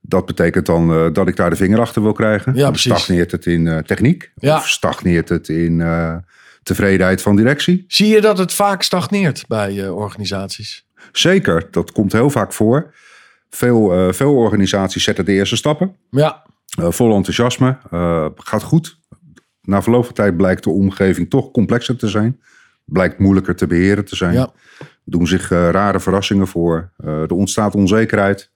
Dat 0.00 0.26
betekent 0.26 0.66
dan 0.66 0.92
eh, 0.92 1.12
dat 1.12 1.28
ik 1.28 1.36
daar 1.36 1.50
de 1.50 1.56
vinger 1.56 1.80
achter 1.80 2.02
wil 2.02 2.12
krijgen. 2.12 2.54
Ja. 2.54 2.72
Stagneert 2.72 3.30
het 3.30 3.46
in 3.46 3.66
eh, 3.66 3.78
techniek? 3.78 4.32
Ja. 4.34 4.56
Of 4.56 4.68
stagneert 4.68 5.28
het 5.28 5.48
in 5.48 5.80
eh, 5.80 6.16
tevredenheid 6.62 7.22
van 7.22 7.36
directie? 7.36 7.84
Zie 7.88 8.08
je 8.08 8.20
dat 8.20 8.38
het 8.38 8.52
vaak 8.52 8.82
stagneert 8.82 9.44
bij 9.48 9.88
organisaties? 9.88 10.86
Zeker, 11.12 11.68
dat 11.70 11.92
komt 11.92 12.12
heel 12.12 12.30
vaak 12.30 12.52
voor. 12.52 12.94
Veel, 13.50 14.12
veel 14.12 14.34
organisaties 14.34 15.04
zetten 15.04 15.24
de 15.24 15.32
eerste 15.32 15.56
stappen. 15.56 15.96
Ja, 16.10 16.42
vol 16.66 17.14
enthousiasme. 17.14 17.78
gaat 18.36 18.62
goed. 18.62 18.98
Na 19.62 19.82
verloop 19.82 20.04
van 20.04 20.14
tijd 20.14 20.36
blijkt 20.36 20.64
de 20.64 20.70
omgeving 20.70 21.30
toch 21.30 21.50
complexer 21.50 21.96
te 21.96 22.08
zijn. 22.08 22.40
Blijkt 22.84 23.18
moeilijker 23.18 23.56
te 23.56 23.66
beheren 23.66 24.04
te 24.04 24.16
zijn. 24.16 24.32
ja, 24.32 24.52
Doen 25.04 25.26
zich 25.26 25.48
rare 25.48 26.00
verrassingen 26.00 26.46
voor. 26.46 26.92
Er 27.04 27.32
ontstaat 27.32 27.74
onzekerheid. 27.74 28.50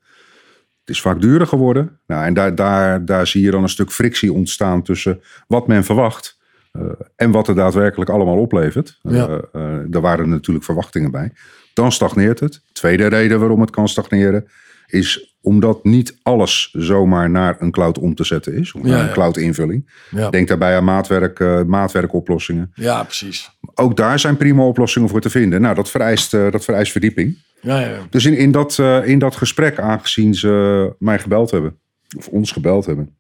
Het 0.85 0.95
is 0.95 1.01
vaak 1.03 1.21
duurder 1.21 1.47
geworden. 1.47 2.01
Nou, 2.07 2.25
en 2.25 2.35
daar, 2.35 2.55
daar, 2.55 3.05
daar 3.05 3.27
zie 3.27 3.43
je 3.43 3.51
dan 3.51 3.63
een 3.63 3.69
stuk 3.69 3.91
frictie 3.93 4.33
ontstaan 4.33 4.83
tussen 4.83 5.21
wat 5.47 5.67
men 5.67 5.85
verwacht. 5.85 6.39
eh, 6.73 6.83
en 7.17 7.31
wat 7.31 7.49
er 7.49 7.55
daadwerkelijk 7.55 8.11
allemaal 8.11 8.39
oplevert. 8.39 8.99
Ja. 9.03 9.29
Eh, 9.29 9.35
eh, 9.53 9.81
daar 9.87 10.03
waren 10.03 10.29
natuurlijk 10.29 10.65
verwachtingen 10.65 11.11
bij. 11.11 11.33
Dan 11.75 11.93
stagneert 11.93 12.41
het. 12.41 12.61
Tweede 12.73 13.07
reden 13.07 13.39
waarom 13.41 13.61
het 13.61 13.71
kan 13.71 13.89
stagneren 13.89 14.47
is 14.87 15.37
omdat 15.41 15.85
niet 15.85 16.19
alles 16.23 16.69
zomaar 16.73 17.31
naar 17.31 17.57
een 17.59 17.71
cloud 17.71 17.99
om 17.99 18.15
te 18.15 18.25
zetten 18.25 18.55
is. 18.55 18.73
Of 18.73 18.83
Ja, 18.83 18.89
naar 18.89 19.01
een 19.01 19.07
ja. 19.07 19.13
cloud 19.13 19.37
invulling. 19.37 19.91
ja. 20.11 20.31
Denk 20.31 20.49
daarbij 20.49 20.77
aan 20.77 20.85
maatwerk, 20.85 21.41
eh, 21.41 21.63
maatwerkoplossingen. 21.63 22.71
ja 22.75 23.03
precies. 23.03 23.51
Ook 23.75 23.97
daar 23.97 24.19
zijn 24.19 24.37
prima 24.37 24.63
oplossingen 24.65 25.09
voor 25.09 25.21
te 25.21 25.31
vinden. 25.31 25.61
Nou, 25.61 25.75
dat 25.75 25.91
vereist, 25.91 26.35
eh, 26.35 26.51
dat 26.51 26.65
vereist 26.65 26.93
verdieping. 26.93 27.39
Ja, 27.61 27.81
ja. 27.81 27.99
Dus 28.11 28.25
in, 28.25 28.37
in, 28.37 28.51
dat, 28.51 28.79
eh, 28.79 29.07
in 29.09 29.19
dat 29.19 29.37
gesprek, 29.37 29.79
aangezien 29.79 30.35
ze 30.35 30.93
mij 30.99 31.19
gebeld 31.19 31.51
hebben, 31.51 31.77
of 32.17 32.29
ons 32.29 32.53
gebeld 32.53 32.87
hebben, 32.87 33.17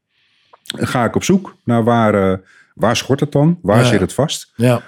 ga 0.64 1.04
ik 1.04 1.14
op 1.16 1.24
zoek 1.24 1.56
naar 1.64 1.84
waar, 1.84 2.32
eh, 2.32 2.38
waar 2.74 2.96
schort 2.96 3.20
het 3.20 3.32
dan? 3.32 3.58
Waar 3.62 3.78
Ja. 3.78 3.84
zit 3.84 4.00
het 4.00 4.12
vast? 4.12 4.52
ja. 4.56 4.82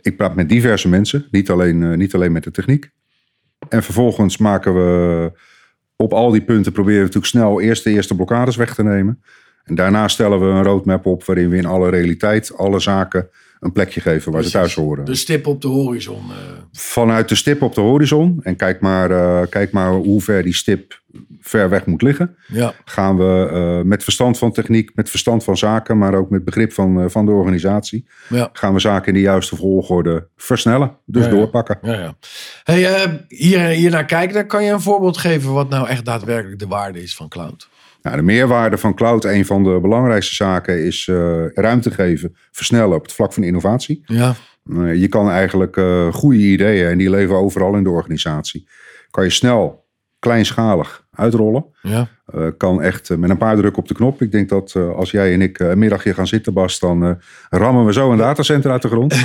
Ik 0.00 0.16
praat 0.16 0.34
met 0.34 0.48
diverse 0.48 0.88
mensen, 0.88 1.26
niet 1.30 1.50
alleen, 1.50 1.96
niet 1.98 2.14
alleen 2.14 2.32
met 2.32 2.44
de 2.44 2.50
techniek. 2.50 2.90
En 3.68 3.82
vervolgens 3.82 4.36
maken 4.36 4.74
we 4.74 5.32
op 5.96 6.12
al 6.12 6.30
die 6.30 6.42
punten 6.42 6.72
proberen 6.72 6.98
we 6.98 7.04
natuurlijk 7.04 7.32
snel 7.32 7.60
eerst 7.60 7.84
de 7.84 7.90
eerste 7.90 8.14
blokkades 8.14 8.56
weg 8.56 8.74
te 8.74 8.82
nemen. 8.82 9.22
En 9.64 9.74
daarna 9.74 10.08
stellen 10.08 10.40
we 10.40 10.46
een 10.46 10.62
roadmap 10.62 11.06
op 11.06 11.24
waarin 11.24 11.48
we 11.48 11.56
in 11.56 11.66
alle 11.66 11.90
realiteit 11.90 12.56
alle 12.56 12.80
zaken 12.80 13.28
een 13.60 13.72
plekje 13.72 14.00
geven 14.00 14.32
waar 14.32 14.42
ze 14.42 14.50
thuis 14.50 14.74
horen. 14.74 15.04
De 15.04 15.14
stip 15.14 15.46
op 15.46 15.60
de 15.62 15.68
horizon. 15.68 16.22
eh. 16.30 16.36
Vanuit 16.72 17.28
de 17.28 17.34
stip 17.34 17.62
op 17.62 17.74
de 17.74 17.80
horizon, 17.80 18.40
en 18.42 18.56
kijk 18.56 18.80
maar, 18.80 19.10
eh, 19.10 19.48
kijk 19.48 19.72
maar 19.72 19.92
hoe 19.92 20.20
ver 20.22 20.42
die 20.42 20.54
stip 20.54 21.00
ver 21.40 21.68
weg 21.68 21.86
moet 21.86 22.02
liggen, 22.02 22.36
ja, 22.46 22.72
gaan 22.84 23.16
we 23.16 23.48
eh, 23.52 23.84
met 23.88 24.02
verstand 24.04 24.38
van 24.38 24.52
techniek, 24.52 24.90
met 24.94 25.10
verstand 25.10 25.44
van 25.44 25.56
zaken, 25.56 25.98
maar 25.98 26.14
ook 26.14 26.30
met 26.30 26.44
begrip 26.44 26.72
van, 26.72 27.10
van 27.10 27.26
de 27.26 27.32
organisatie, 27.32 28.06
ja. 28.28 28.50
gaan 28.52 28.72
we 28.74 28.80
zaken 28.80 29.08
in 29.08 29.14
de 29.14 29.20
juiste 29.20 29.56
volgorde 29.56 30.28
versnellen. 30.36 30.96
Dus 31.04 31.24
Ja, 31.24 31.30
doorpakken. 31.30 31.78
Ja, 31.82 31.92
ja. 31.92 32.16
Hey, 32.64 33.24
hier, 33.28 33.60
hier 33.60 33.90
naar 33.90 34.04
kijken, 34.04 34.34
dan 34.34 34.46
kan 34.46 34.64
je 34.64 34.72
een 34.72 34.80
voorbeeld 34.80 35.16
geven 35.16 35.52
wat 35.52 35.68
nou 35.68 35.88
echt 35.88 36.04
daadwerkelijk 36.04 36.58
de 36.58 36.66
waarde 36.66 37.02
is 37.02 37.16
van 37.16 37.28
cloud. 37.28 37.68
Nou, 38.06 38.18
de 38.18 38.24
meerwaarde 38.24 38.78
van 38.78 38.94
cloud, 38.94 39.24
een 39.24 39.44
van 39.44 39.64
de 39.64 39.78
belangrijkste 39.82 40.34
zaken, 40.34 40.84
is 40.84 41.08
eh, 41.08 41.46
ruimte 41.54 41.90
geven, 41.90 42.36
versnellen 42.52 42.96
op 42.96 43.02
het 43.02 43.12
vlak 43.12 43.32
van 43.32 43.42
innovatie. 43.42 44.02
Ja, 44.04 44.34
Eh, 44.72 44.94
je 44.94 45.08
kan 45.08 45.30
eigenlijk 45.30 45.76
eh, 45.76 46.12
goede 46.12 46.38
ideeën, 46.38 46.88
en 46.88 46.98
die 46.98 47.10
leven 47.10 47.34
overal 47.36 47.74
in 47.74 47.82
de 47.82 47.90
organisatie, 47.90 48.68
kan 49.10 49.24
je 49.24 49.30
snel, 49.30 49.86
kleinschalig 50.18 51.04
uitrollen. 51.10 51.64
ja, 51.82 52.08
kan 52.56 52.82
echt 52.82 53.16
met 53.16 53.30
een 53.30 53.36
paar 53.38 53.56
drukken 53.56 53.82
op 53.82 53.88
de 53.88 53.94
knop. 53.94 54.22
Ik 54.22 54.32
denk 54.32 54.48
dat 54.48 54.76
als 54.76 55.10
jij 55.10 55.32
en 55.32 55.42
ik 55.42 55.58
een 55.58 55.78
middagje 55.78 56.14
gaan 56.14 56.26
zitten, 56.26 56.52
Bas, 56.52 56.78
dan 56.78 57.20
rammen 57.50 57.84
we 57.84 57.92
zo 57.92 58.10
een 58.12 58.18
datacenter 58.18 58.70
uit 58.70 58.82
de 58.82 58.88
grond. 58.88 59.14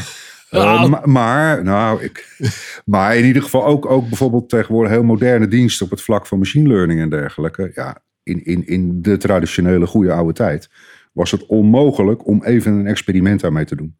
Eh, 0.52 0.64
Nou. 0.64 0.90
ma- 0.90 1.02
maar, 1.06 1.64
nou, 1.64 2.04
ik, 2.04 2.38
maar 2.86 3.16
in 3.18 3.26
ieder 3.26 3.42
geval 3.44 3.66
ook, 3.66 3.86
ook 3.86 4.08
bijvoorbeeld 4.08 4.50
tegenwoordig 4.50 4.92
heel 4.92 5.04
moderne 5.04 5.48
diensten 5.48 5.86
op 5.86 5.92
het 5.92 6.02
vlak 6.02 6.26
van 6.28 6.38
machine 6.38 6.68
learning 6.70 7.00
en 7.00 7.10
dergelijke. 7.10 7.72
Ja, 7.76 7.98
in, 8.24 8.46
in, 8.46 8.68
in 8.68 9.02
de 9.02 9.18
traditionele 9.18 9.88
goede 9.88 10.12
oude 10.12 10.34
tijd 10.34 10.70
was 11.12 11.32
het 11.32 11.46
onmogelijk 11.46 12.28
om 12.28 12.44
even 12.44 12.74
een 12.74 12.88
experiment 12.88 13.40
daarmee 13.40 13.66
te 13.66 13.76
doen. 13.76 13.98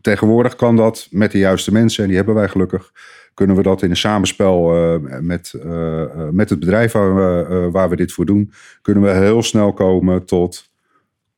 Tegenwoordig 0.00 0.56
kan 0.56 0.76
dat 0.76 1.08
met 1.10 1.32
de 1.32 1.38
juiste 1.38 1.72
mensen, 1.72 2.02
en 2.02 2.08
die 2.08 2.16
hebben 2.16 2.34
wij 2.34 2.48
gelukkig, 2.48 2.92
kunnen 3.34 3.56
we 3.56 3.62
dat 3.62 3.82
in 3.82 3.90
een 3.90 3.96
samenspel 3.96 4.74
eh, 4.74 5.20
met, 5.20 5.52
eh, 5.62 6.02
eh, 6.02 6.28
met 6.30 6.50
het 6.50 6.58
bedrijf 6.58 6.92
waar 6.92 7.14
we, 7.14 7.68
waar 7.70 7.88
we 7.88 7.96
dit 7.96 8.12
voor 8.12 8.26
doen, 8.26 8.52
kunnen 8.82 9.02
we 9.02 9.10
heel 9.10 9.42
snel 9.42 9.72
komen 9.72 10.24
tot 10.24 10.70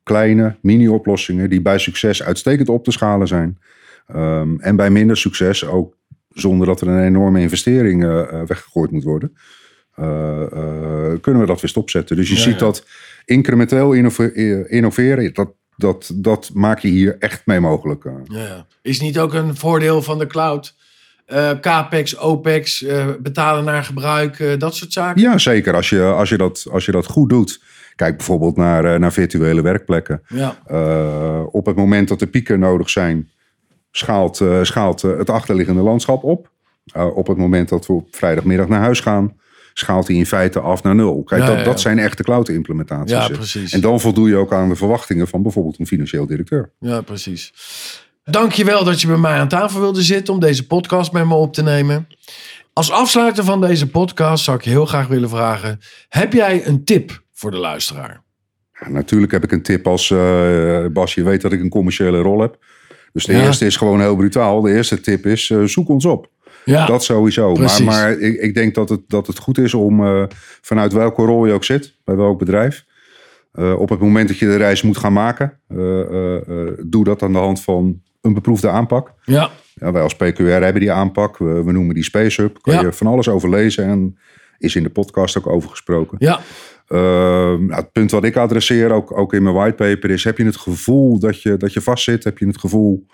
kleine 0.02 0.56
mini-oplossingen 0.60 1.50
die 1.50 1.62
bij 1.62 1.78
succes 1.78 2.22
uitstekend 2.22 2.68
op 2.68 2.84
te 2.84 2.90
schalen 2.90 3.26
zijn. 3.26 3.58
Ehm, 4.06 4.56
en 4.58 4.76
bij 4.76 4.90
minder 4.90 5.16
succes 5.16 5.66
ook 5.66 5.96
zonder 6.28 6.66
dat 6.66 6.80
er 6.80 6.88
een 6.88 7.04
enorme 7.04 7.40
investering 7.40 8.02
weggegooid 8.46 8.90
moet 8.90 9.04
worden. 9.04 9.36
Eh, 9.94 10.42
eh, 10.42 11.20
kunnen 11.20 11.40
we 11.40 11.46
dat 11.46 11.60
weer 11.60 11.70
stopzetten. 11.70 12.16
Dus 12.16 12.28
je 12.28 12.34
Ja, 12.34 12.40
ziet 12.40 12.52
ja. 12.52 12.58
dat 12.58 12.86
incrementeel 13.24 13.94
eh, 13.94 14.64
innoveren, 14.66 15.34
dat, 15.34 15.52
dat, 15.76 16.10
dat 16.14 16.50
maak 16.54 16.78
je 16.78 16.88
hier 16.88 17.16
echt 17.18 17.46
mee 17.46 17.60
mogelijk. 17.60 18.04
Ja. 18.24 18.66
Is 18.82 19.00
niet 19.00 19.18
ook 19.18 19.34
een 19.34 19.56
voordeel 19.56 20.02
van 20.02 20.18
de 20.18 20.26
cloud? 20.26 20.74
Eh, 21.26 21.50
CAPEX, 21.60 22.18
OPEX, 22.18 22.84
betalen 23.20 23.64
naar 23.64 23.84
gebruik, 23.84 24.60
dat 24.60 24.74
soort 24.74 24.92
zaken? 24.92 25.22
Ja, 25.22 25.38
zeker. 25.38 25.74
Als 25.74 25.88
je, 25.88 26.02
als 26.02 26.28
je, 26.28 26.36
dat, 26.36 26.66
als 26.70 26.84
je 26.84 26.92
dat 26.92 27.06
goed 27.06 27.28
doet. 27.28 27.62
Kijk 27.96 28.16
bijvoorbeeld 28.16 28.56
naar, 28.56 29.00
naar 29.00 29.12
virtuele 29.12 29.62
werkplekken. 29.62 30.22
Ja. 30.28 30.58
Op 31.50 31.66
het 31.66 31.76
moment 31.76 32.08
dat 32.08 32.18
de 32.18 32.26
pieken 32.26 32.58
nodig 32.58 32.90
zijn, 32.90 33.30
schaalt, 33.90 34.42
schaalt 34.62 35.02
het 35.02 35.30
achterliggende 35.30 35.82
landschap 35.82 36.24
op. 36.24 36.50
Op 37.14 37.26
het 37.26 37.36
moment 37.36 37.68
dat 37.68 37.86
we 37.86 37.92
op 37.92 38.08
vrijdagmiddag 38.10 38.68
naar 38.68 38.80
huis 38.80 39.00
gaan, 39.00 39.36
schaalt 39.74 40.06
hij 40.06 40.16
in 40.16 40.26
feite 40.26 40.60
af 40.60 40.82
naar 40.82 40.94
nul. 40.94 41.22
Kijk, 41.22 41.40
Ja, 41.40 41.46
dat, 41.46 41.54
ja, 41.56 41.60
ja. 41.62 41.66
dat 41.68 41.80
zijn 41.80 41.98
echte. 41.98 42.22
Ja, 43.06 43.26
hè. 43.26 43.30
precies. 43.32 43.72
En 43.72 43.80
dan 43.80 44.00
voldoe 44.00 44.28
je 44.28 44.36
ook 44.36 44.52
aan 44.52 44.68
de 44.68 44.76
verwachtingen 44.76 45.28
van 45.28 45.42
bijvoorbeeld 45.42 45.78
een 45.78 45.86
financieel 45.86 46.26
directeur. 46.26 46.72
Ja, 46.80 47.00
precies. 47.00 47.52
Dankjewel 48.24 48.84
dat 48.84 49.00
je 49.00 49.06
bij 49.06 49.16
mij 49.16 49.38
aan 49.38 49.48
tafel 49.48 49.80
wilde 49.80 50.02
zitten 50.02 50.34
om 50.34 50.40
deze 50.40 50.66
podcast 50.66 51.12
met 51.12 51.26
me 51.26 51.34
op 51.34 51.52
te 51.54 51.62
nemen. 51.62 52.06
Als 52.72 52.90
afsluiter 52.90 53.44
van 53.44 53.60
deze 53.60 53.90
podcast 53.90 54.44
zou 54.44 54.56
ik 54.56 54.64
je 54.64 54.70
heel 54.70 54.86
graag 54.86 55.06
willen 55.06 55.28
vragen: 55.28 55.80
heb 56.08 56.32
jij 56.32 56.66
een 56.66 56.84
tip 56.84 57.22
voor 57.32 57.50
de 57.50 57.56
luisteraar? 57.56 58.22
Ja, 58.80 58.88
natuurlijk 58.88 59.32
heb 59.32 59.44
ik 59.44 59.52
een 59.52 59.62
tip 59.62 59.86
als 59.86 60.10
eh, 60.10 60.86
Bas, 60.92 61.14
je 61.14 61.22
weet 61.22 61.40
dat 61.40 61.52
ik 61.52 61.60
een 61.60 61.68
commerciële 61.68 62.18
rol 62.20 62.40
heb. 62.40 62.58
Dus 63.12 63.24
de 63.24 63.32
Ja. 63.32 63.42
eerste 63.44 63.66
is 63.66 63.76
gewoon 63.76 64.00
heel 64.00 64.16
brutaal. 64.16 64.60
De 64.60 64.72
eerste 64.72 65.00
tip 65.00 65.26
is 65.26 65.50
eh, 65.50 65.62
zoek 65.64 65.88
ons 65.88 66.04
op. 66.04 66.28
Ja, 66.64 66.86
Dat 66.86 67.04
sowieso. 67.04 67.48
Maar, 67.48 67.58
precies. 67.58 67.84
maar 67.84 68.10
ik, 68.18 68.40
ik 68.40 68.54
denk 68.54 68.74
dat 68.74 68.88
het, 68.88 69.00
dat 69.08 69.26
het 69.26 69.38
goed 69.38 69.58
is 69.58 69.74
om 69.74 70.04
eh, 70.06 70.22
vanuit 70.60 70.92
welke 70.92 71.22
rol 71.24 71.46
je 71.46 71.52
ook 71.52 71.64
zit, 71.64 71.94
bij 72.04 72.16
welk 72.16 72.38
bedrijf. 72.38 72.84
eh, 73.52 73.78
op 73.80 73.88
het 73.88 74.00
moment 74.00 74.28
dat 74.28 74.38
je 74.38 74.46
de 74.46 74.56
reis 74.56 74.82
moet 74.82 74.96
gaan 74.98 75.12
maken, 75.12 75.58
eh, 75.68 75.76
doe 76.86 77.04
dat 77.04 77.22
aan 77.22 77.32
de 77.32 77.38
hand 77.38 77.60
van 77.62 78.00
een 78.20 78.34
beproefde 78.34 78.68
aanpak. 78.68 79.12
ja, 79.24 79.50
Ja, 79.74 79.92
wij 79.92 80.02
als 80.02 80.14
PQR 80.16 80.42
hebben 80.42 80.80
die 80.80 80.92
aanpak. 80.92 81.38
We, 81.38 81.62
we 81.64 81.72
noemen 81.72 81.94
die 81.94 82.04
Space 82.04 82.42
Hub. 82.42 82.58
Kan 82.62 82.74
Ja. 82.74 82.80
je 82.80 82.92
van 82.92 83.06
alles 83.06 83.28
over 83.28 83.50
lezen 83.50 83.84
en 83.84 84.18
is 84.58 84.76
in 84.76 84.82
de 84.82 84.90
podcast 84.90 85.38
ook 85.38 85.46
over 85.46 85.70
gesproken. 85.70 86.16
ja, 86.20 86.40
Uh, 86.88 86.98
nou, 87.00 87.74
het 87.74 87.92
punt 87.92 88.10
wat 88.10 88.24
ik 88.24 88.36
adresseer, 88.36 88.90
ook, 88.92 89.18
ook 89.18 89.32
in 89.34 89.42
mijn 89.42 89.54
whitepaper, 89.54 90.10
is: 90.10 90.24
heb 90.24 90.38
je 90.38 90.44
het 90.44 90.56
gevoel 90.56 91.18
dat 91.18 91.42
je, 91.42 91.56
dat 91.56 91.72
je 91.72 91.80
vastzit? 91.80 92.24
Heb 92.24 92.38
je 92.38 92.46
het 92.46 92.58
gevoel 92.58 93.06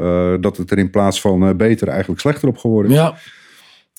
eh, 0.00 0.34
dat 0.40 0.56
het 0.56 0.70
er 0.70 0.78
in 0.78 0.90
plaats 0.90 1.20
van 1.20 1.48
eh, 1.48 1.54
beter 1.54 1.88
eigenlijk 1.88 2.20
slechter 2.20 2.48
op 2.48 2.58
geworden 2.58 2.90
is? 2.90 2.96
ja, 2.96 3.14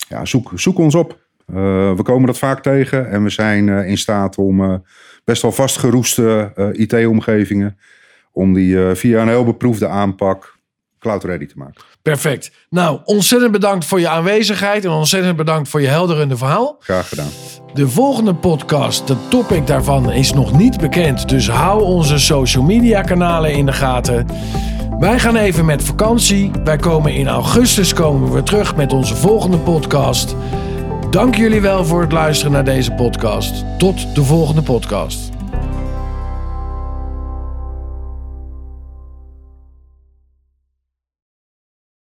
Ja, 0.09 0.25
zoek, 0.25 0.51
zoek 0.55 0.77
ons 0.77 0.95
op. 0.95 1.19
Uh, 1.49 1.57
we 1.95 2.03
komen 2.03 2.25
dat 2.25 2.37
vaak 2.37 2.61
tegen 2.61 3.09
en 3.09 3.23
we 3.23 3.29
zijn 3.29 3.67
uh, 3.67 3.89
in 3.89 3.97
staat 3.97 4.37
om 4.37 4.83
best 5.23 5.41
wel 5.41 5.51
vastgeroeste 5.51 6.51
IT-omgevingen, 6.73 7.77
om 8.31 8.53
die 8.53 8.95
via 8.95 9.21
een 9.21 9.27
heel 9.27 9.45
beproefde 9.45 9.87
aanpak 9.87 10.59
cloud-ready 10.99 11.45
te 11.45 11.57
maken. 11.57 11.83
perfect. 12.01 12.51
Nou, 12.69 12.99
ontzettend 13.03 13.51
bedankt 13.51 13.85
voor 13.85 13.99
je 13.99 14.07
aanwezigheid 14.07 14.85
en 14.85 14.91
ontzettend 14.91 15.35
bedankt 15.35 15.69
voor 15.69 15.81
je 15.81 15.87
helderende 15.87 16.37
verhaal. 16.37 16.75
Graag 16.79 17.09
gedaan. 17.09 17.29
De 17.73 17.87
volgende 17.87 18.35
podcast, 18.35 19.07
de 19.07 19.15
topic 19.29 19.67
daarvan 19.67 20.11
is 20.11 20.33
nog 20.33 20.57
niet 20.57 20.79
bekend, 20.79 21.29
dus 21.29 21.49
hou 21.49 21.83
onze 21.83 22.19
social 22.19 22.63
media 22.63 23.01
kanalen 23.01 23.53
in 23.53 23.65
de 23.65 23.73
gaten. 23.73 24.25
Wij 25.01 25.19
gaan 25.19 25.35
even 25.35 25.65
met 25.65 25.83
vakantie. 25.83 26.51
Wij 26.63 26.77
komen 26.77 27.13
in 27.13 27.27
augustus 27.27 27.93
komen 27.93 28.31
we 28.31 28.43
terug 28.43 28.75
met 28.75 28.93
onze 28.93 29.15
volgende 29.15 29.57
podcast. 29.57 30.35
Dank 31.09 31.35
jullie 31.35 31.61
wel 31.61 31.85
voor 31.85 32.01
het 32.01 32.11
luisteren 32.11 32.51
naar 32.51 32.63
deze 32.63 32.91
podcast. 32.91 33.65
Tot 33.77 34.15
de 34.15 34.23
volgende 34.23 34.61
podcast. 34.61 35.30